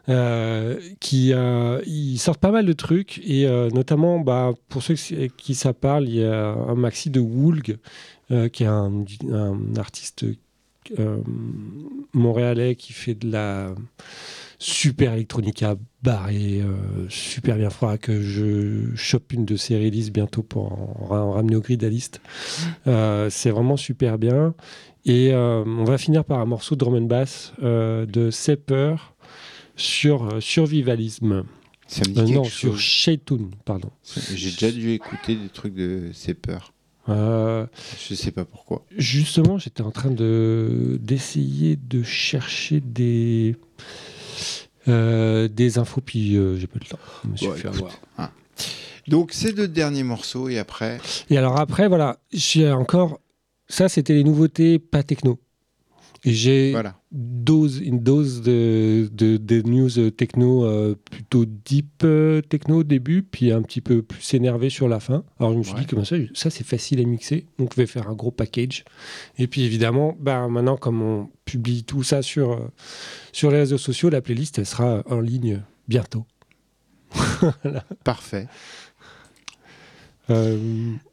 [0.09, 4.95] euh, qui euh, ils sortent pas mal de trucs et euh, notamment bah, pour ceux
[4.95, 7.77] qui, ça parle, il y a un maxi de Woolg
[8.31, 9.05] euh, qui est un,
[9.77, 10.25] artiste
[10.99, 11.17] euh,
[12.13, 13.73] montréalais qui fait de la
[14.63, 17.69] super electronica barré, euh, super bien.
[17.69, 21.61] Faudra que je chope une de ses releases bientôt pour en, ra- en ramener au
[21.61, 22.21] grid à liste.
[22.87, 24.53] Euh, c'est vraiment super bien.
[25.05, 28.95] Et euh, on va finir par un morceau de drum and bass euh, de Sepper
[29.75, 31.43] sur euh, Survivalisme.
[31.87, 32.77] Ça me dit Euh, non, sur.
[32.77, 33.89] Shaytoon, pardon.
[34.33, 36.73] J'ai déjà dû écouter des trucs de ces peurs.
[37.09, 37.65] Euh,
[38.07, 38.85] Je sais pas pourquoi.
[38.97, 43.83] Justement, j'étais en train de d'essayer de chercher des euh,
[44.87, 46.99] des infos, puis euh, j'ai pas le temps.
[47.23, 47.91] Je me suis fait avoir.
[49.07, 53.19] Donc, ces deux derniers morceaux, et après, Et alors après, voilà, j'ai encore
[53.67, 55.39] ça, c'était les nouveautés pas techno.
[56.25, 56.95] J'ai voilà.
[57.11, 62.83] dose, une dose de, de, de news euh, techno euh, plutôt deep euh, techno au
[62.83, 65.25] début, puis un petit peu plus énervé sur la fin.
[65.37, 65.81] Alors je me suis Ouais.
[65.81, 68.85] dit comment ça, ça c'est facile à mixer, donc je vais faire un gros package.
[69.37, 72.59] Et puis évidemment, bah, maintenant comme on publie tout ça sur, euh,
[73.33, 76.25] sur les réseaux sociaux, la playlist elle sera en ligne bientôt.
[78.05, 78.47] Parfait.
[80.29, 80.57] Euh,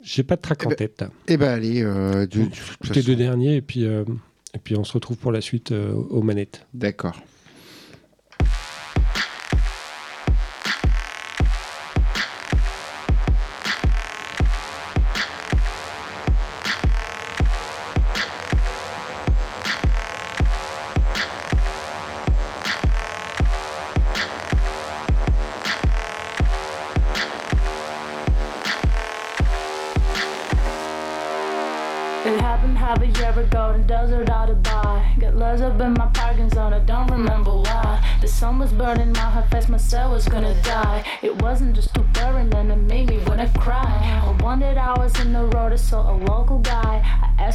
[0.03, 1.05] j'ai pas de track Eh en ben, tête.
[1.27, 2.55] Eh ben, allez, euh, de toute
[2.85, 4.05] Les façon- deux derniers, et puis, euh,
[4.55, 6.67] et puis on se retrouve pour la suite euh, aux manettes.
[6.75, 7.21] D'accord.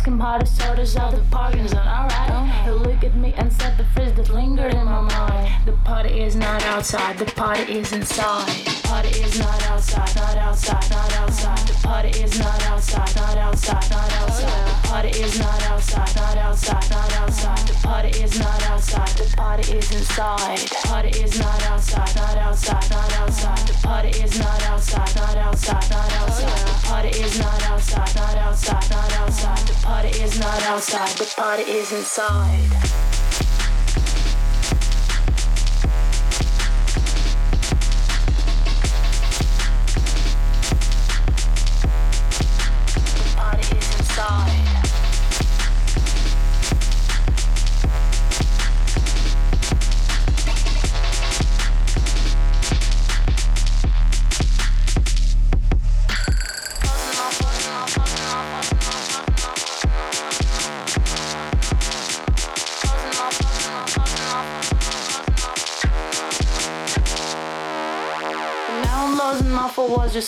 [0.06, 2.64] I asked him how the sodas out the parking zone, alright.
[2.64, 4.85] He looked at me and said the phrase that lingered in
[5.96, 8.66] party is not outside, the party is inside.
[8.84, 11.58] Party is not outside, not outside, not outside.
[11.70, 14.68] The party is not outside, not outside, not outside.
[14.68, 17.68] The party is not outside, not outside, not outside.
[17.70, 20.58] The party is not outside, the party is inside.
[20.58, 23.58] The party is not outside, not outside, not outside.
[23.60, 26.68] The party is not outside, not outside, not outside.
[26.68, 29.60] The party is not outside, not outside, not outside.
[29.60, 33.15] The party is not outside, the party is inside.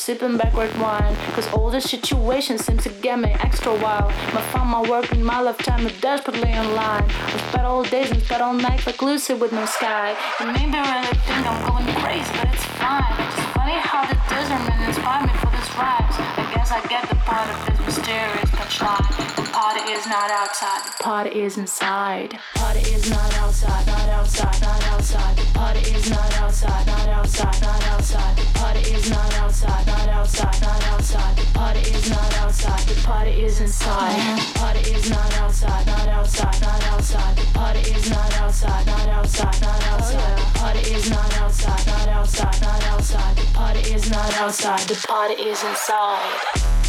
[0.08, 1.14] Sipping backward wine.
[1.36, 4.10] Cause all this situation seems to get me extra wild.
[4.40, 7.04] I found my work in my lifetime is desperately online.
[7.36, 10.16] I spent all days and spent all night like Lucy with no sky.
[10.40, 13.16] You may be really think I'm going crazy, but it's fine.
[13.26, 16.16] It's funny how the desert man inspired me for this rhymes.
[16.42, 19.47] I guess I get the part of this mysterious punchline.
[19.58, 22.40] The party is not outside, the party is inside.
[22.54, 25.36] Party is not outside, not outside, not outside.
[25.36, 28.38] The party is not outside, not outside, not outside.
[28.38, 31.38] The party is not outside, not outside, not outside.
[31.38, 34.38] The party is not outside, the party is inside.
[34.38, 37.38] The party is not outside, not outside, not outside.
[37.38, 40.38] The party is not outside, not outside, not outside.
[40.38, 43.36] The party is not outside, not outside, not outside.
[43.38, 46.87] The party is not outside, the party is inside.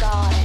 [0.00, 0.39] God.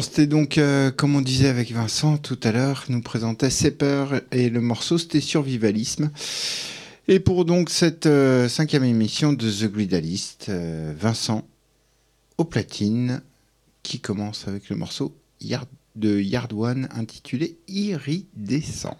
[0.00, 4.48] C'était donc, euh, comme on disait avec Vincent tout à l'heure, nous présentait Sepper et
[4.48, 6.10] le morceau c'était Survivalisme.
[7.08, 11.44] Et pour donc cette euh, cinquième émission de The Gridalist, euh, Vincent
[12.38, 13.20] au platine
[13.82, 18.94] qui commence avec le morceau Yard, de Yard One intitulé Iridescence.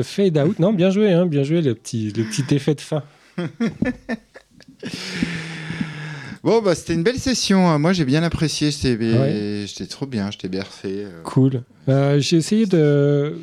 [0.00, 0.58] Le fade out.
[0.58, 3.02] Non, bien joué, hein, bien joué, le petit, le petit effet de fin.
[6.42, 7.68] Bon, bah, c'était une belle session.
[7.68, 7.78] hein.
[7.78, 8.70] Moi, j'ai bien apprécié.
[8.70, 9.66] J'étais Ouais.
[9.90, 10.30] trop bien.
[10.30, 11.04] J'étais bercé.
[11.04, 11.22] euh.
[11.22, 11.62] Cool.
[11.88, 13.36] Euh, J'ai essayé de.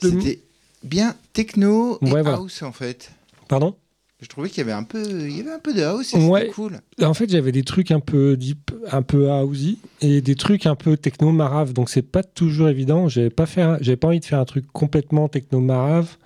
[0.00, 0.40] de- C'était
[0.82, 2.38] bien techno et Ouais, voilà.
[2.38, 3.10] house, en fait.
[3.48, 3.76] Pardon?
[4.22, 6.40] Je trouvais qu'il y avait un peu, il y avait un peu de house Ouais.
[6.40, 6.80] c'était cool.
[7.02, 10.74] En fait, j'avais des trucs un peu deep, un peu housey, et des trucs un
[10.74, 11.72] peu techno marave.
[11.72, 13.08] Donc, c'est pas toujours évident.
[13.08, 13.46] J'avais pas
[13.80, 16.16] j'avais pas envie de faire un truc complètement techno marave,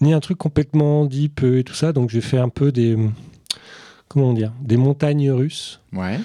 [0.00, 1.92] ni un truc complètement deep et tout ça.
[1.92, 2.96] Donc, j'ai fait un peu des,
[4.08, 5.80] comment dire, des montagnes russes.
[5.92, 6.18] Ouais.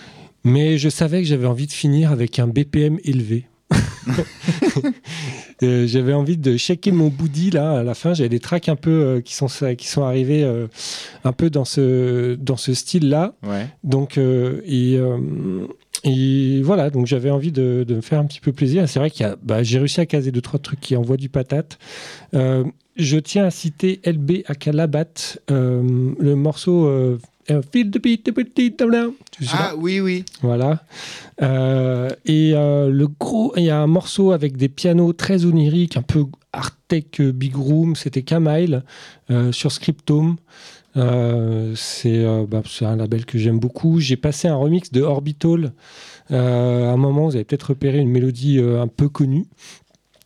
[0.43, 3.45] Mais je savais que j'avais envie de finir avec un BPM élevé.
[5.63, 8.15] Euh, j'avais envie de shaker mon booty là à la fin.
[8.15, 9.45] J'avais des tracks un peu euh, qui sont
[9.77, 10.65] qui sont arrivés euh,
[11.23, 13.35] un peu dans ce dans ce style là.
[13.43, 13.67] Ouais.
[13.83, 14.99] Donc et,
[16.03, 16.89] et voilà.
[16.89, 18.89] Donc j'avais envie de, de me faire un petit peu plaisir.
[18.89, 21.77] C'est vrai a bah, j'ai réussi à caser deux trois trucs qui envoient du patate.
[22.33, 27.19] Je tiens à citer LB Akalabat, le morceau
[29.51, 30.25] Ah oui, oui.
[30.41, 30.83] Voilà.
[31.41, 35.97] Euh, et euh, le gros, il y a un morceau avec des pianos très oniriques,
[35.97, 37.95] un peu art tech euh, big room.
[37.95, 38.83] C'était Kamile
[39.29, 40.37] euh, sur Scriptome.
[40.93, 43.99] C'est bah, c'est un label que j'aime beaucoup.
[43.99, 45.71] J'ai passé un remix de Orbital.
[46.29, 49.45] À un moment, vous avez peut-être repéré une mélodie un peu connue.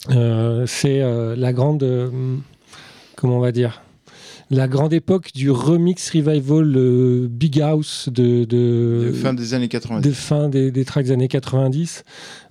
[0.09, 1.85] C'est la grande,
[3.15, 3.83] comment on va dire,
[4.51, 9.67] la grande époque du remix revival euh, Big House de, de, De fin des années
[9.67, 10.07] 90.
[10.07, 12.03] de fin des, des tracks des années 90.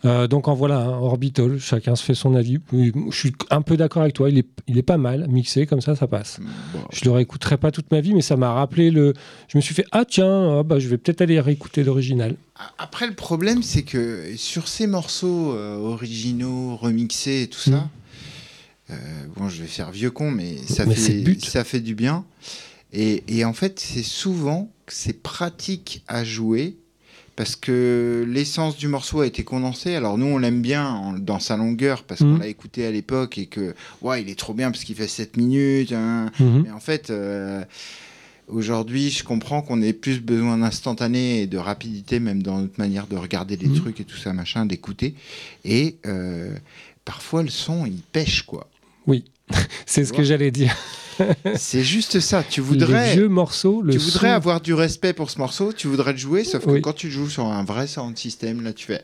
[0.04, 2.58] Euh, donc en voilà, un Orbital, chacun se fait son avis.
[2.72, 5.80] Je suis un peu d'accord avec toi, il est, il est pas mal, mixé comme
[5.80, 6.40] ça, ça passe.
[6.72, 6.80] Bon.
[6.92, 9.14] Je le réécouterai pas toute ma vie, mais ça m'a rappelé le.
[9.48, 12.36] Je me suis fait ah tiens, ah, bah, je vais peut-être aller réécouter l'original.
[12.78, 17.88] Après, le problème, c'est que sur ces morceaux euh, originaux, remixés et tout ça, Mm.
[18.90, 18.94] Euh,
[19.36, 21.44] bon, je vais faire vieux con, mais ça, Mais fait, but.
[21.44, 22.24] ça fait du bien.
[22.92, 26.76] Et, et en fait, c'est souvent que c'est pratique à jouer
[27.36, 29.96] parce que l'essence du morceau a été condensée.
[29.96, 32.38] Alors nous, on l'aime bien en- dans sa longueur parce qu'on Mm.
[32.40, 35.36] l'a écouté à l'époque et que ouais, il est trop bien parce qu'il fait 7
[35.36, 35.90] minutes.
[35.92, 36.30] hein.
[36.38, 36.62] Mhm.
[36.64, 37.64] Mais en fait, euh,
[38.48, 43.06] aujourd'hui, je comprends qu'on ait plus besoin d'instantané et de rapidité, même dans notre manière
[43.06, 43.76] de regarder les Mhm.
[43.80, 45.14] trucs et tout ça, machin, d'écouter.
[45.64, 46.54] Et euh,
[47.04, 48.68] parfois, le son, il pêche, quoi.
[49.86, 50.74] C'est ce que j'allais dire.
[51.56, 52.42] C'est juste ça.
[52.42, 55.72] Tu Les voudrais, vieux morceaux, le tu voudrais son- avoir du respect pour ce morceau,
[55.72, 56.80] tu voudrais le jouer, sauf que Oui.
[56.82, 59.02] quand tu le joues sur un vrai sound system, là, tu fais.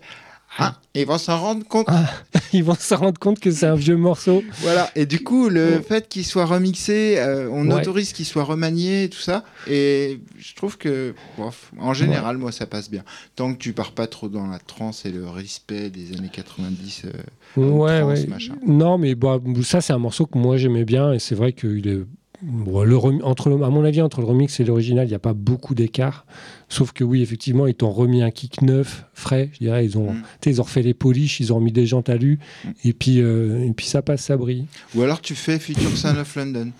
[0.58, 1.86] Ah, ils vont s'en rendre compte.
[1.88, 2.04] Ah,
[2.52, 4.42] ils vont se rendre compte que c'est un vieux morceau.
[4.58, 5.82] Voilà, et du coup, le Oh.
[5.82, 7.80] fait qu'il soit remixé, euh, on Ouais.
[7.80, 9.44] autorise qu'il soit remanié et tout ça.
[9.68, 13.04] Et je trouve que, bof, en général, moi, ça passe bien.
[13.36, 17.02] Tant que tu pars pas trop dans la transe et le respect des années 90.
[17.04, 17.10] euh,
[17.56, 18.26] Ouais, trance, ouais.
[18.26, 18.54] machin.
[18.66, 21.86] Non, mais bah, ça, c'est un morceau que moi j'aimais bien et c'est vrai qu'il
[21.88, 22.00] est.
[22.42, 25.14] bon, le rem- entre le- à mon avis, entre le remix et l'original, il n'y
[25.14, 26.24] a pas beaucoup d'écart.
[26.68, 29.50] Sauf que oui, effectivement, ils t'ont remis un kick neuf, frais.
[29.54, 30.22] Je dirais, ils ont, Mm.
[30.46, 32.68] ils ont refait les polish, ils ont remis des jantes à lu, Mm.
[32.84, 34.66] et puis euh, et puis ça passe, ça brille.
[34.94, 36.70] Ou alors tu fais Future Son of London,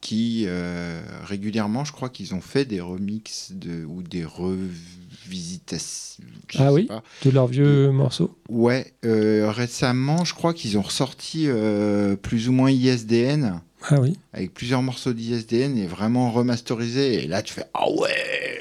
[0.00, 6.22] qui euh, régulièrement, je crois qu'ils ont fait des remixes de, ou des revisitations.
[6.58, 7.02] Ah oui pas.
[7.24, 8.36] De leurs vieux morceaux.
[8.48, 13.60] Ouais, euh, récemment, je crois qu'ils ont ressorti euh, plus ou moins ISDN.
[13.90, 14.16] Ah oui.
[14.32, 17.24] avec plusieurs morceaux d'ISDN et vraiment remasterisé.
[17.24, 18.58] Et là, tu fais Ah ouais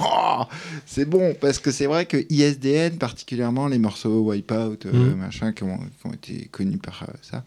[0.00, 0.42] Oh,
[0.86, 5.14] C'est bon, parce que c'est vrai que ISDN, particulièrement les morceaux Wipeout, euh, Mhm.
[5.16, 7.44] machin, qui ont, qui ont été connus par euh, ça,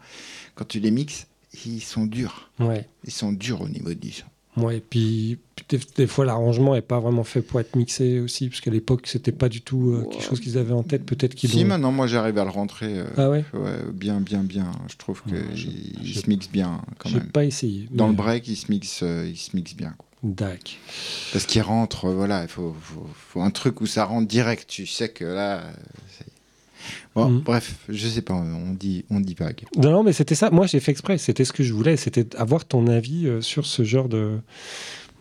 [0.54, 1.26] quand tu les mixes,
[1.66, 2.50] ils sont durs.
[2.58, 2.86] Ouais.
[3.04, 4.24] Ils sont durs au niveau du son.
[4.56, 5.38] Ouais, et puis
[5.70, 9.06] des, des fois l'arrangement n'est pas vraiment fait pour être mixé aussi, parce qu'à l'époque
[9.06, 11.06] c'était pas du tout euh, quelque chose qu'ils avaient en tête.
[11.06, 13.44] Peut-être qu'ils Si maintenant, moi, j'arrive à le rentrer euh, Ah ouais.
[13.54, 14.70] ouais, bien, bien, bien.
[14.90, 17.28] Je trouve qu'il Ouais, je- il je- se mixe bien quand J'ai même.
[17.30, 17.88] pas essayé.
[17.92, 19.94] Dans le break, il se mixe, euh, il se mixe bien.
[19.96, 20.06] quoi.
[20.22, 20.78] Dac.
[21.32, 24.66] Parce qu'il rentre, voilà, il faut, faut- faut un truc où ça rentre direct.
[24.68, 25.62] Tu sais que là.
[27.14, 27.40] Bon, Mhm.
[27.40, 29.64] bref, je sais pas, on dit, on dit vague.
[29.76, 30.50] Non, non, mais c'était ça.
[30.50, 31.18] Moi, j'ai fait exprès.
[31.18, 31.96] C'était ce que je voulais.
[31.96, 34.38] C'était avoir ton avis euh, sur ce genre de,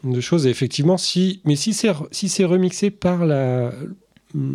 [0.04, 0.46] de choses.
[0.48, 3.72] Et effectivement, si, mais si c'est si c'est remixé par la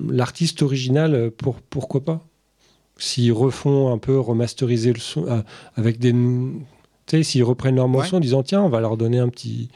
[0.09, 2.27] l'artiste original, euh, pour, pourquoi pas?
[2.99, 5.43] S'ils refont un peu remasteriser le son euh,
[5.75, 6.13] avec des.
[6.13, 9.69] Tu sais, s'ils reprennent leur morceau en disant tiens, on va leur donner un petit.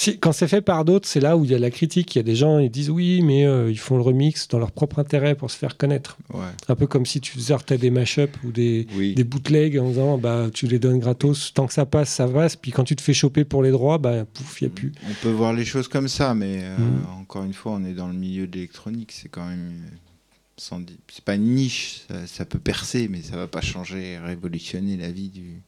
[0.00, 2.14] Si, quand c'est fait par d'autres, c'est là où il y a la critique.
[2.14, 4.60] Il y a des gens qui disent oui, mais euh, ils font le remix dans
[4.60, 6.16] leur propre intérêt pour se faire connaître.
[6.32, 6.44] Ouais.
[6.68, 9.14] Un peu comme si tu sortais des mashups ou des, Oui.
[9.16, 12.54] des bootlegs en disant bah tu les donnes gratos tant que ça passe ça passe
[12.54, 15.14] puis quand tu te fais choper pour les droits bah pouf y a plus On
[15.20, 17.20] peut voir les choses comme ça, mais euh, Mhm.
[17.20, 19.10] encore une fois, on est dans le milieu de l'électronique.
[19.10, 19.72] C'est quand même.
[19.82, 20.76] euh,
[21.08, 25.10] C'est pas une niche, ça, ça peut percer, mais ça va pas changer, révolutionner la
[25.10, 25.60] vie du.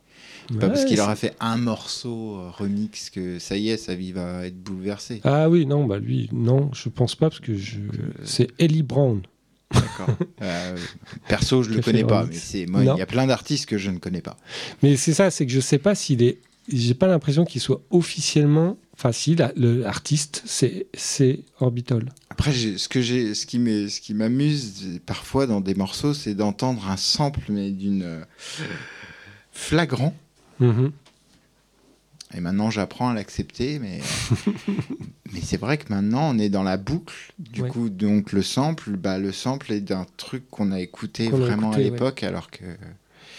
[0.59, 4.13] Pas parce qu'il aura fait un morceau euh, remix que ça y est, sa vie
[4.13, 5.21] va être bouleversée.
[5.25, 8.83] ah oui non bah lui non je pense pas parce que je euh, c'est Ellie
[8.83, 9.23] Brown
[9.73, 10.09] D'accord.
[10.43, 10.77] Euh,
[11.29, 12.33] perso, je le connais pas, remix.
[12.35, 14.37] mais c'est moi, il y a plein d'artistes que je ne connais pas.
[14.83, 16.39] mais c'est ça c'est que je sais pas s'il est
[16.73, 22.53] j'ai pas l'impression qu'il soit officiellement enfin si la- le l'artiste c'est c'est Orbital Après,
[22.53, 26.35] j'ai- ce que j'ai, ce qui m'est- ce qui m'amuse parfois dans des morceaux, c'est
[26.35, 28.21] d'entendre un sample mais d'une euh,
[29.53, 30.15] flagrant.
[30.61, 30.93] Mhm.
[32.33, 33.99] Et maintenant, j'apprends à l'accepter, mais
[35.33, 37.33] mais c'est vrai que maintenant, on est dans la boucle.
[37.39, 37.69] Du Ouais.
[37.69, 41.47] coup, donc le sample, bah le sample est d'un truc qu'on a écouté Qu'on a
[41.47, 41.91] vraiment écouté, à ouais.
[41.91, 42.65] l'époque, alors que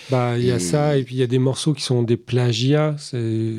[0.10, 2.04] Bah, il y a Et- ça, et puis il y a des morceaux qui sont
[2.04, 3.54] des plagiats, c'est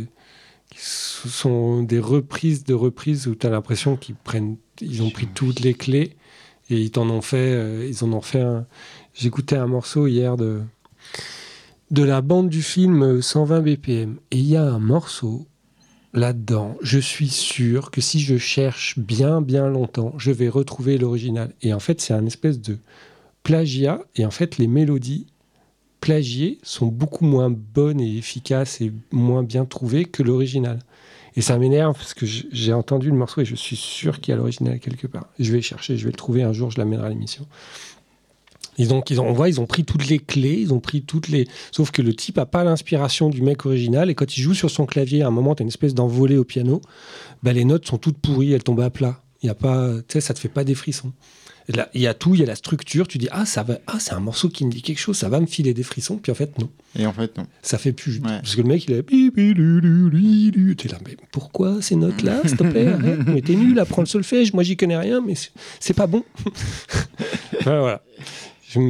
[0.70, 5.26] qui sont des reprises de reprises où tu as l'impression qu'ils prennent, ils ont pris
[5.28, 6.16] toutes les clés
[6.70, 8.66] et ils t'en ont fait, euh, ils en ont fait un.
[9.14, 10.62] J'écoutais un morceau hier de
[11.92, 15.46] de la bande du film euh, 120 BPM et il y a un morceau
[16.14, 21.54] là-dedans, je suis sûr que si je cherche bien, bien longtemps, je vais retrouver l'original.
[21.60, 22.78] Et en fait, c'est un espèce de
[23.42, 24.00] plagiat.
[24.16, 25.26] Et en fait, les mélodies
[26.00, 30.78] plagiées sont beaucoup moins bonnes et efficaces et moins bien trouvées que l'original.
[31.36, 34.34] Et ça m'énerve parce que j'ai entendu le morceau et je suis sûr qu'il y
[34.34, 35.28] a l'original quelque part.
[35.38, 37.46] Je vais chercher, je vais le trouver un jour, je l'amènerai à l'émission.
[38.78, 41.02] Et donc, ils ont, on voit, ils ont pris toutes les clés, ils ont pris
[41.02, 41.46] toutes les.
[41.72, 44.08] Sauf que le type a pas l'inspiration du mec original.
[44.10, 46.38] Et quand il joue sur son clavier, à un moment, tu as une espèce d'envolée
[46.38, 46.80] au piano.
[47.42, 49.20] Bah, les notes sont toutes pourries, elles tombent à plat.
[49.42, 51.12] Il y a pas, tu sais, ça te fait pas des frissons.
[51.94, 53.06] Il y a tout, il y a la structure.
[53.06, 55.28] Tu dis ah ça va, ah c'est un morceau qui me dit quelque chose, ça
[55.28, 56.16] va me filer des frissons.
[56.16, 56.68] Puis en fait non,
[56.98, 57.46] Et en fait, non.
[57.62, 58.16] ça fait plus.
[58.16, 58.22] Ouais.
[58.40, 59.02] Parce que le mec il a.
[60.74, 63.20] T'es là mais pourquoi ces notes là, s'il te plaît arrête.
[63.26, 64.52] Mais t'es nul à prendre le solfège.
[64.52, 65.34] Moi j'y connais rien, mais
[65.78, 66.24] c'est- pas bon.
[67.64, 68.02] Voilà.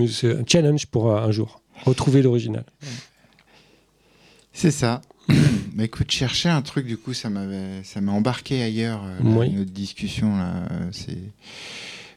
[0.09, 1.61] C'est un challenge pour un jour.
[1.85, 2.65] Retrouver l'original.
[4.53, 5.01] C'est ça.
[5.75, 9.03] Mais écoute, chercher un truc, du coup, ça m'avait, ça m'a embarqué ailleurs.
[9.05, 9.49] euh, là, Oui.
[9.49, 10.67] Une autre discussion là.
[10.71, 11.19] euh, C'est,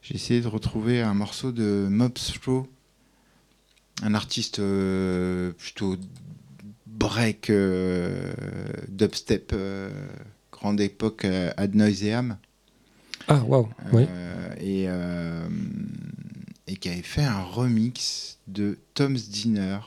[0.02, 2.68] j'ai essayé de retrouver un morceau de Mob Straw,
[4.04, 5.96] un artiste euh, plutôt
[6.86, 8.34] break, euh,
[8.90, 9.56] dubstep,
[10.52, 12.38] grande époque ad nauseam.
[13.28, 13.70] Ah waouh.
[13.94, 14.06] Oui.
[14.62, 14.88] Et,
[16.68, 19.80] et qui avait fait un remix de Tom's Dinner.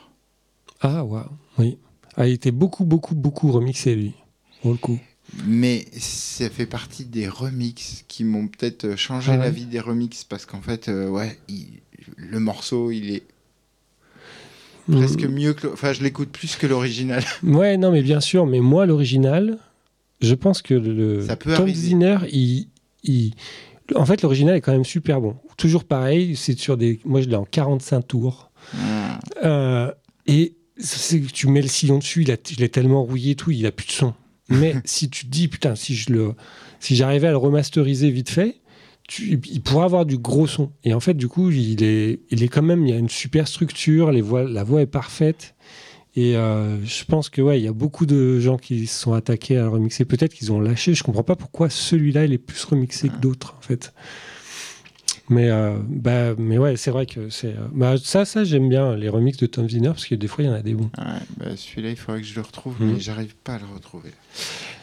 [0.81, 1.25] Ah waouh.
[1.57, 1.77] Oui.
[2.17, 4.13] Il était beaucoup beaucoup beaucoup remixé lui.
[4.61, 4.99] Pour le coup.
[5.45, 10.23] Mais ça fait partie des remixes qui m'ont peut-être changé Ah la vie des remixes
[10.23, 11.79] parce qu'en fait, euh, ouais, il-
[12.17, 13.23] le morceau, il est
[14.91, 15.31] presque Mm.
[15.33, 15.67] mieux que.
[15.67, 17.23] Enfin, je l'écoute plus que l'original.
[17.43, 19.59] Ouais, non, mais bien sûr, mais moi, l'original,
[20.21, 21.77] je pense que le Ça peut Tom arriver.
[21.77, 22.67] Ziner, il,
[23.03, 23.33] il-
[23.95, 25.35] en fait, l'original est quand même super bon.
[25.57, 26.99] Toujours pareil, c'est sur des.
[27.05, 28.51] Moi, je l'ai en 45 tours.
[28.75, 29.91] Ah, Euh,
[30.27, 30.55] et
[31.33, 33.71] tu mets le sillon dessus, il a, je l'ai tellement rouillé et tout, il a
[33.71, 34.13] plus de son.
[34.49, 36.33] Mais si tu te dis, putain, si je le,
[36.79, 38.61] si j'arrivais à le remasteriser vite fait,
[39.07, 40.71] tu, il pourrait avoir du gros son.
[40.83, 43.09] Et en fait, du coup, il est, il est quand même, il y a une
[43.09, 45.55] super structure, les voix, la voix est parfaite.
[46.15, 49.13] Et euh, je pense que ouais, il y a beaucoup de gens qui se sont
[49.13, 50.05] attaqués à le remixer.
[50.05, 50.93] Peut-être qu'ils ont lâché.
[50.95, 53.93] Je comprends pas pourquoi celui-là il est plus remixé que d'autres en fait.
[55.31, 58.95] Mais euh, bah, mais ouais, c'est vrai que c'est euh, bah, ça, ça j'aime bien
[58.95, 60.89] les remixes de Tom Ziner parce que des fois il y en a des bons.
[60.97, 61.05] ouais,
[61.37, 62.93] bah, celui-là, il faudrait que je le retrouve, Mhm.
[62.93, 64.09] mais j'arrive pas à le retrouver.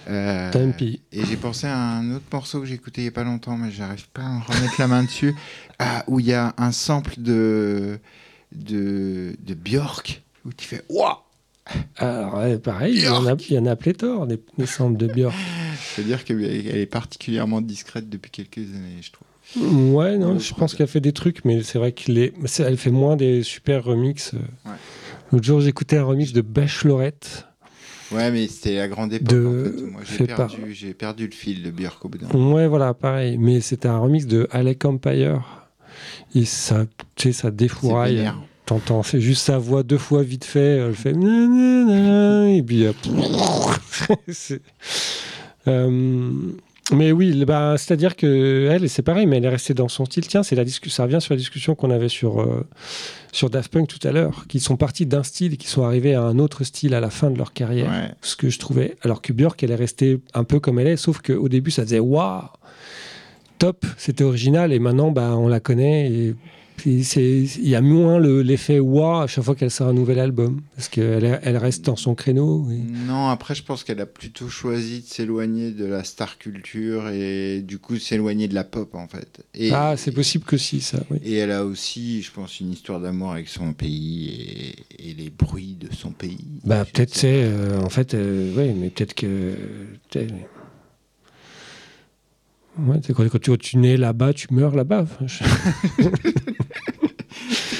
[0.08, 1.00] Euh, Tant pis.
[1.10, 3.56] et j'ai pensé à un autre morceau que j'ai écouté il y a pas longtemps,
[3.56, 5.34] mais j'arrive pas à me remettre la main dessus.
[5.80, 7.98] Ah, où il y a un sample de,
[8.54, 11.16] de, de Björk, où tu fais Waouh
[11.96, 14.96] Alors ouais, pareil, il y en a, il y en a pléthore des, des samples
[14.96, 15.34] de Björk.
[15.94, 19.26] C'est-à-dire qu'elle est particulièrement discrète depuis quelques années, je trouve.
[19.94, 23.16] Ouais, non, je pense qu'elle fait des trucs, mais c'est vrai qu'elle elle fait moins
[23.16, 24.32] des super remixes.
[24.64, 24.72] Ouais.
[25.32, 27.46] L'autre jour, j'écoutais un remix de Bachelorette.
[28.12, 29.28] Ouais, mais c'était la grande époque.
[29.28, 29.90] De- En fait.
[29.90, 32.52] Moi, j'ai fait par- perdu, perdu le fil de Björk au bout d'un moment.
[32.54, 33.36] Ouais, voilà, pareil.
[33.38, 35.42] Mais c'était un remix de Alec Empire.
[36.34, 36.84] Et ça,
[37.16, 38.30] tu sais, ça C'est défouraille.
[38.66, 40.78] T'entends, c'est juste sa voix deux fois vite fait.
[40.78, 41.12] Elle fait.
[41.12, 42.84] nanana, Et puis.
[42.84, 42.92] euh,
[45.68, 46.30] Euh,
[46.92, 50.26] mais oui, bah, c'est-à-dire que elle, c'est pareil, mais elle est restée dans son style.
[50.28, 50.62] Tiens, c'est la.
[50.86, 52.64] Ça revient sur la discussion qu'on avait sur euh,
[53.32, 56.14] sur Daft Punk tout à l'heure, qui sont partis d'un style et qui sont arrivés
[56.14, 57.90] à un autre style à la fin de leur carrière.
[57.90, 58.14] Ouais.
[58.22, 58.94] Ce que je trouvais.
[59.02, 61.82] Alors que Björk, elle est restée un peu comme elle est, sauf qu'au début, ça
[61.82, 62.42] faisait waouh,
[63.58, 66.08] top, c'était original, et maintenant, bah, on la connaît.
[66.12, 66.34] Et
[66.84, 70.60] il y a moins le- l'effet waouh à chaque fois qu'elle sort un nouvel album,
[70.74, 72.66] parce qu'elle est- elle reste dans son créneau.
[72.70, 77.08] et- Non, après, je pense qu'elle a plutôt choisi de s'éloigner de la star culture
[77.08, 79.42] et du coup de s'éloigner de la pop, en fait.
[79.54, 80.98] Et, ah, c'est possible que si, ça.
[81.10, 81.18] Oui.
[81.24, 85.30] Et elle a aussi, je pense, une histoire d'amour avec son pays et, et les
[85.30, 86.38] bruits de son pays.
[86.64, 87.42] Bah, peut-être, c'est.
[87.44, 89.54] euh, en fait, euh, ouais, mais peut-être que.
[92.78, 95.02] Ouais, quand, quand tu, tu nais là-bas, tu meurs là-bas.
[95.02, 95.44] Enfin, je-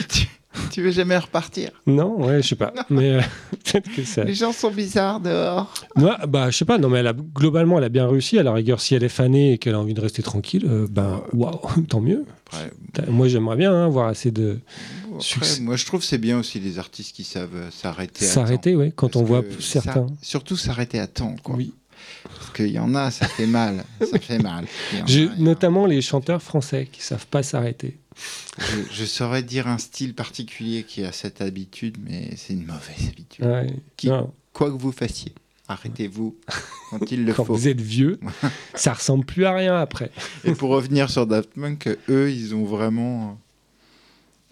[0.09, 0.27] tu,
[0.71, 2.73] tu veux jamais repartir Non, ouais, je sais pas.
[2.91, 3.21] Mais euh,
[3.65, 4.25] peut-être que ça.
[4.25, 5.73] Les gens sont bizarres dehors.
[5.97, 8.39] Moi, bah, je sais pas, non, mais elle a, globalement, elle a bien réussi.
[8.39, 10.87] À la rigueur, si elle est fanée et qu'elle a envie de rester tranquille, euh,
[10.91, 12.25] ben, waouh, tant mieux.
[13.09, 14.59] Moi, j'aimerais bien hein, voir assez de
[15.09, 15.61] après, Succès.
[15.63, 18.25] moi, je trouve que c'est bien aussi les artistes qui savent euh, s'arrêter.
[18.25, 20.07] s'arrêter, ouais, quand on voit certains.
[20.09, 21.57] ça- surtout s'arrêter à temps, quoi.
[21.57, 21.75] Oui.
[22.57, 23.85] Qu'il y en a, ça fait mal.
[24.01, 24.65] ça fait mal.
[24.95, 25.37] A, a.
[25.39, 27.99] notamment les chanteurs français qui savent pas s'arrêter.
[28.59, 33.09] Je, je saurais dire un style particulier qui a cette habitude, mais c'est une mauvaise
[33.11, 33.45] habitude.
[33.45, 33.67] Ouais.
[33.99, 35.35] Qui- Non, Quoi que vous fassiez,
[35.69, 36.35] arrêtez-vous
[36.89, 37.55] quand il le quand faut.
[37.55, 38.19] vous êtes vieux,
[38.75, 40.11] ça ressemble plus à rien après.
[40.45, 43.33] Et pour revenir sur Daft Punk, eux, ils ont vraiment euh,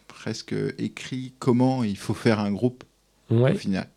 [0.09, 2.85] presque écrit comment il faut faire un groupe
[3.31, 3.53] Ouais.
[3.53, 3.89] au final.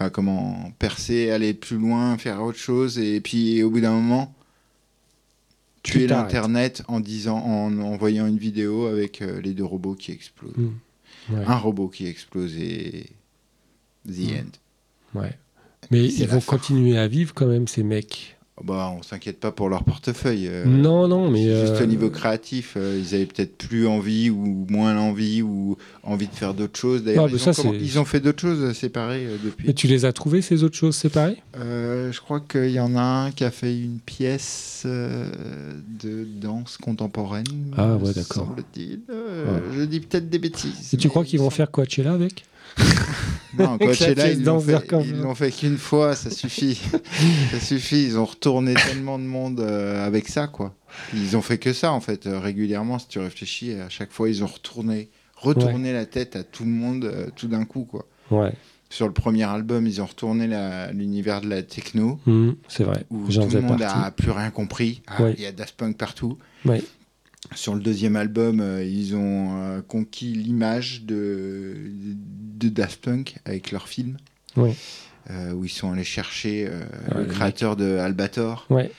[0.00, 4.34] Enfin, comment percer, aller plus loin, faire autre chose, et puis au bout d'un moment,
[5.82, 10.10] Tu tuer l'internet en disant, en envoyant une vidéo avec euh, les deux robots qui
[10.12, 10.56] explosent.
[10.56, 11.34] Mm.
[11.34, 11.44] Ouais.
[11.46, 13.08] Un robot qui explose et
[14.08, 14.36] the Mm.
[14.38, 15.20] end.
[15.20, 15.38] Ouais.
[15.90, 16.56] Mais ils vont fin.
[16.56, 18.38] continuer à vivre quand même, ces mecs.
[18.62, 20.46] Bah, on s'inquiète pas pour leur portefeuille.
[20.48, 21.44] euh, non, non, mais.
[21.44, 25.40] c'est Juste euh, au niveau créatif, euh, ils avaient peut-être plus envie ou moins l'envie
[25.42, 27.02] ou envie de faire d'autres choses.
[27.04, 29.70] D'ailleurs, mais ils, ça, ont ils fait d'autres choses euh, séparées euh, depuis.
[29.70, 31.38] Et tu les as trouvés, ces autres choses séparées?
[31.56, 35.30] Euh, je crois qu'il y en a un qui a fait une pièce euh,
[36.02, 37.44] de danse contemporaine.
[37.76, 38.46] Ah, ouais, d'accord.
[38.48, 39.00] semble-t-il.
[39.10, 40.92] Euh, Je dis peut-être des bêtises.
[40.92, 42.44] Et tu mais crois il qu'ils vont faire Coachella avec?
[43.58, 46.80] Non, Coachella, ils l'ont fait, ils fait qu'une fois, ça suffit.
[47.50, 50.74] ça suffit, ils ont retourné tellement de monde euh, avec ça, quoi.
[51.14, 54.28] Ils ont fait que ça, en fait, euh, régulièrement, si tu réfléchis, à chaque fois,
[54.28, 58.06] ils ont retourné, retourné la tête à tout le monde euh, tout d'un coup, quoi.
[58.30, 58.52] Ouais,
[58.88, 60.48] Sur le premier album, ils ont retourné
[60.92, 63.04] l'univers de la techno, Mhm, c'est vrai.
[63.10, 63.98] où tout le monde partie.
[64.06, 65.02] a plus rien compris.
[65.08, 65.34] Ah, Ouais.
[65.36, 66.38] Il y a Daft Punk partout.
[66.64, 66.82] Ouais.
[67.54, 71.74] Sur le deuxième album, euh, ils ont euh, conquis l'image de,
[72.58, 74.16] de Daft Punk avec leur film.
[74.56, 74.74] Ouais.
[75.30, 76.68] Euh, où ils sont allés chercher
[77.14, 78.90] Ouais, le créateur de Albator Ouais.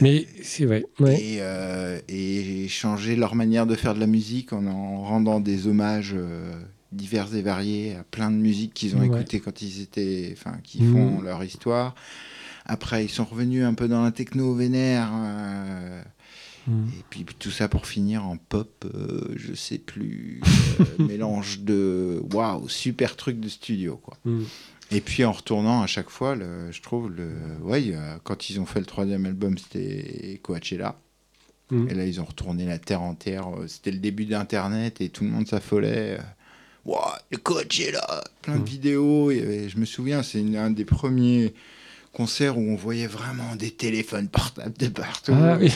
[0.00, 0.84] Mais c'est vrai.
[1.00, 1.20] Ouais.
[2.08, 6.14] et, et changer leur manière de faire de la musique en en rendant des hommages
[6.92, 10.82] divers et variés à plein de musiques qu'ils ont écoutées quand ils étaient, enfin, qui
[10.82, 10.92] Mhm.
[10.92, 11.94] font leur histoire.
[12.66, 15.10] Après, ils sont revenus un peu dans la techno vénère.
[16.68, 16.90] Mhm.
[17.00, 20.40] et puis tout ça pour finir en pop, euh, je sais plus,
[20.80, 24.16] euh, mélange de waouh, super truc de studio quoi.
[24.24, 24.44] Mhm.
[24.90, 27.30] Et puis en retournant à chaque fois, le, je trouve le,
[27.62, 30.98] ouais, quand ils ont fait le troisième album, c'était Coachella.
[31.70, 31.88] Mhm.
[31.90, 33.48] Et là, ils ont retourné la terre entière.
[33.48, 36.16] euh, C'était le début d'Internet et tout le monde s'affolait.
[36.18, 36.22] euh,
[36.86, 39.30] Waouh, le Coachella Plein de vidéos.
[39.30, 41.52] Et, je me souviens, c'est un des premiers
[42.14, 45.32] concerts où on voyait vraiment des téléphones portables de partout.
[45.34, 45.70] Ah oui.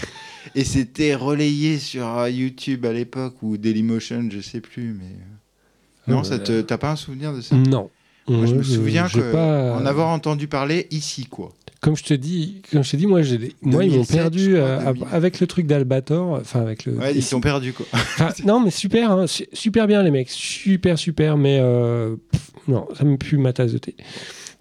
[0.55, 4.95] Et c'était relayé sur euh, YouTube à l'époque ou Dailymotion, je sais plus.
[4.95, 7.57] Mais euh, non, Ah, ça bah, te- t'as pas un souvenir de ça?
[7.57, 7.91] Non.
[8.29, 11.53] Moi, je me souviens que pas- en avoir entendu parler ici, quoi.
[11.81, 14.51] Comme je te dis, comme je te dis, moi, j'ai ils m'ont 2007, perdu je
[14.57, 15.05] crois, euh, 2000.
[15.11, 16.93] avec le truc d'Albator, enfin avec le.
[16.99, 17.87] Ouais, ils sont perdus, quoi.
[17.93, 22.51] Enfin, non, mais super, hein, su- super bien les mecs, super, super, mais euh, pff,
[22.69, 23.97] non, ça me pue ma tasse de thé.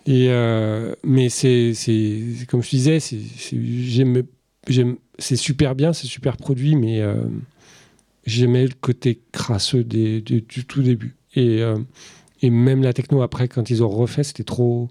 [0.08, 4.24] Et euh, mais c'est, c'est, c'est comme je disais, c'est, j'aime,
[4.68, 7.24] j'aime, c'est super bien, c'est super produit, mais euh,
[8.26, 11.16] j'aimais le côté crasseux des, du, du tout début.
[11.36, 11.78] Et, euh,
[12.42, 14.90] et même la techno après, quand ils ont refait, c'était trop.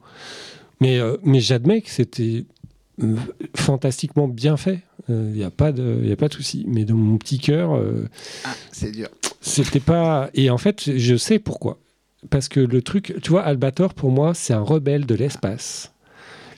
[0.81, 2.45] Mais, euh, mais j'admets que c'était
[3.55, 4.81] fantastiquement bien fait.
[5.09, 6.65] Il n'y a pas de, y a pas de souci.
[6.69, 7.83] Mais dans mon petit cœur.
[8.45, 9.09] Ah, c'est dur.
[9.41, 10.31] c'était pas.
[10.35, 11.79] Et en fait, je sais pourquoi.
[12.29, 15.93] Parce que le truc, tu vois, Albator, pour moi, c'est un rebelle de l'espace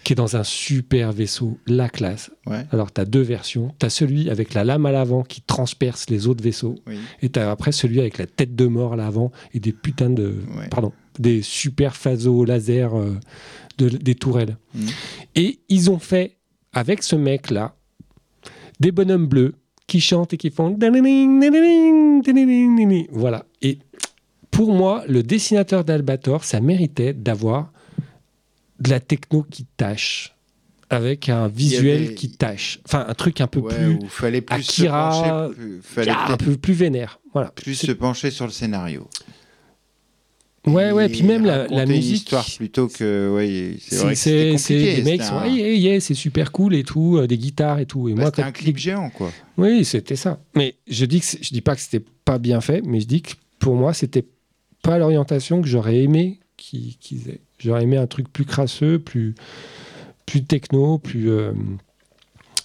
[0.04, 2.30] qui est dans un super vaisseau, la classe.
[2.46, 2.66] Ouais.
[2.72, 3.74] Alors, tu as deux versions.
[3.78, 6.76] Tu as celui avec la lame à l'avant qui transperce les autres vaisseaux.
[6.86, 6.96] Oui.
[7.22, 10.10] Et tu as après celui avec la tête de mort à l'avant et des putains
[10.10, 10.34] de.
[10.56, 10.68] Ouais.
[10.70, 10.92] Pardon.
[11.18, 13.18] Des super phasos laser euh,
[13.78, 14.56] de, des tourelles.
[14.74, 14.88] Mhm.
[15.36, 16.36] Et ils ont fait,
[16.72, 17.74] avec ce mec-là,
[18.80, 19.54] des bonhommes bleus
[19.86, 20.70] qui chantent et qui font.
[23.12, 23.44] Voilà.
[23.60, 23.78] Et
[24.50, 27.71] pour moi, le dessinateur d'Albator, ça méritait d'avoir
[28.82, 30.34] de la techno qui tâche.
[30.90, 32.78] Avec un visuel avait- qui tâche.
[32.84, 33.98] Enfin, un truc un peu Ouais, plus.
[34.08, 37.18] fallait plus Akira, se pencher, plus, fallait un peu plus vénère.
[37.32, 37.48] Voilà.
[37.50, 39.08] plus se pencher sur le scénario.
[40.66, 42.16] Ouais, ouais, Et puis même la, la une musique.
[42.18, 44.14] histoire plutôt que, ouais, c'est
[44.58, 47.80] C'est des mecs sont un- yeah, yeah, c'est super cool et tout, euh, des guitares
[47.80, 48.08] et tout.
[48.08, 49.32] Et bah, moi, c'était un clip géant, quoi.
[49.56, 50.40] Oui, c'était ça.
[50.54, 53.22] Mais je dis que je dis pas que c'était pas bien fait, mais je dis
[53.22, 54.24] que pour moi, c'était
[54.82, 57.40] pas l'orientation que j'aurais aimé qu'ils qu'ils aient.
[57.62, 59.34] J'aurais aimé un truc plus crasseux, plus
[60.26, 61.52] plus techno, plus euh,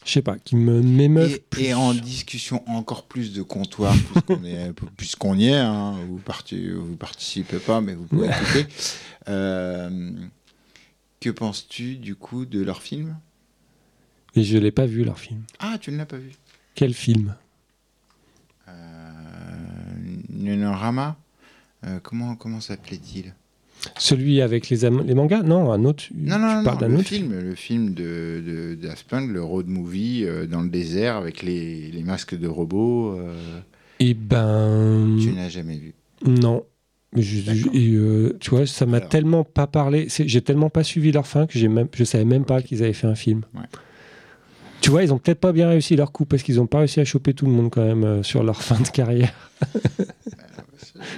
[0.06, 1.64] je sais pas, qui me m'émeuve Et, plus.
[1.64, 6.70] et en discussion encore plus de comptoir, puisqu'on est- puisqu'on y est, hein, vous, parti-
[6.72, 8.66] vous participez pas, mais vous pouvez écouter.
[9.28, 10.12] Euh,
[11.20, 13.18] que penses-tu du coup de leur film?
[14.36, 15.42] Et je l'ai pas vu leur film.
[15.60, 16.32] Ah, tu ne l'as pas vu?
[16.76, 17.36] Quel film?
[18.68, 18.72] Euh,
[21.86, 23.34] Euh, Comment, comment s'appelait-il?
[23.98, 24.86] Celui avec les,
[25.16, 25.44] mangas?
[25.44, 26.06] Non, un autre.
[26.16, 27.08] Non, tu non, non, parles non, d'un le autre?
[27.08, 31.42] film, le film de, de Daft Punk, le road movie euh, dans le désert avec
[31.44, 33.18] les, les masques de robots.
[33.18, 33.34] euh,
[34.00, 35.18] Eh ben.
[35.22, 35.94] Tu n'as jamais vu.
[36.26, 36.64] Non.
[37.14, 37.72] Mais je- je- D'accord.
[37.76, 40.08] et, euh, tu vois, ça m'a tellement pas parlé.
[40.10, 43.08] J'ai tellement pas suivi leur fin que même, je savais même pas qu'ils avaient fait
[43.08, 43.42] un film.
[43.56, 43.62] Ouais.
[44.82, 47.00] Tu vois, ils ont peut-être pas bien réussi leur coup parce qu'ils ont pas réussi
[47.00, 49.34] à choper tout le monde quand même euh, sur leur fin de carrière.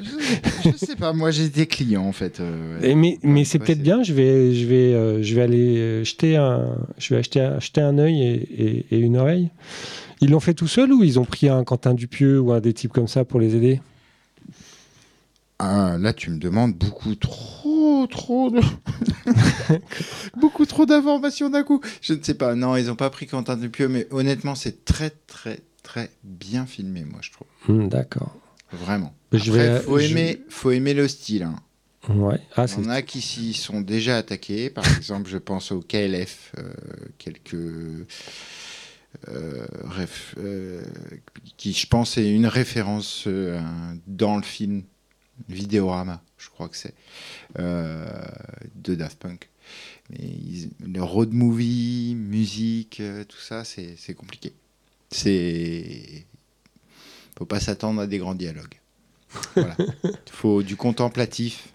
[0.01, 2.39] Je, je sais pas, moi j'ai des clients en fait.
[2.39, 2.79] euh.
[2.81, 4.03] Et mais mais c'est peut-être bien.
[4.03, 7.81] Je vais je vais euh, je vais aller euh, jeter un je vais acheter acheter
[7.81, 8.33] un œil et,
[8.63, 9.49] et- et une oreille.
[10.21, 12.73] Ils l'ont fait tout seul ou ils ont pris un Quentin Dupieux ou un des
[12.73, 13.81] types comme ça pour les aider?
[15.61, 18.61] Ah, là, tu me demandes beaucoup trop, trop de...
[20.39, 21.81] beaucoup trop d'informations d'un coup.
[22.01, 22.55] Je ne sais pas.
[22.55, 27.03] Non, ils n'ont pas pris Quentin Dupieux, mais honnêtement, c'est très, très, très bien filmé,
[27.03, 27.47] moi, je trouve.
[27.67, 28.35] Hmm, D'accord.
[28.71, 29.13] Vraiment.
[29.31, 31.43] Je Après, vais- faut je- aimer, faut aimer le style.
[31.43, 31.55] hein.
[32.07, 32.39] Ouais.
[32.55, 34.69] Ah Il y en a qui s'y sont déjà attaqués.
[34.69, 36.71] Par exemple, je pense au KLF, euh,
[37.17, 38.05] quelques euh,
[39.87, 40.81] ref- euh,
[41.57, 43.27] qui, je pense, est une référence
[44.07, 44.83] dans le film
[45.47, 46.93] Vidéorama, je crois que c'est,
[47.57, 49.49] de Daft Punk.
[50.09, 54.53] Mais ils- le road movie, musique, tout ça, c'est c'est compliqué.
[55.11, 56.25] C'est
[57.39, 58.75] faut pas s'attendre à des grands dialogues.
[59.55, 59.75] Voilà.
[59.79, 61.69] Il faut du contemplatif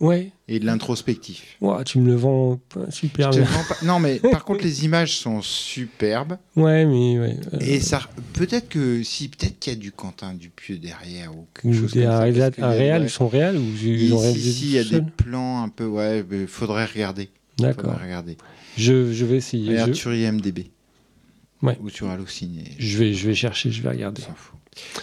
[0.00, 0.30] ouais.
[0.48, 1.56] et de l'introspectif.
[1.60, 2.58] Ouah, tu me le vends
[2.90, 3.42] super bien.
[3.44, 6.38] pas- Non, mais par contre, les images sont superbes.
[6.56, 7.36] Ouais, mais ouais.
[7.54, 8.00] euh, Et ça,
[8.32, 11.92] peut-être que si, peut-être qu'il y a du Quentin Dupieux derrière ou quelque ou chose
[11.92, 13.06] des- comme ça, réal, un ouais.
[13.06, 15.86] ils sont réels ou ils ont réalisé ici, il y a des plans un peu,
[15.86, 17.28] ouais, mais faudrait regarder.
[17.58, 17.98] D'accord.
[18.00, 18.36] Regarder.
[18.76, 19.70] Je, je vais essayer.
[19.70, 20.60] Regarde Je, sur IMDb.
[21.60, 21.76] Ouais.
[21.82, 22.62] Ou sur Allociné.
[22.78, 24.22] je vais je vais chercher, je vais regarder.
[24.22, 24.54] On s'en fout.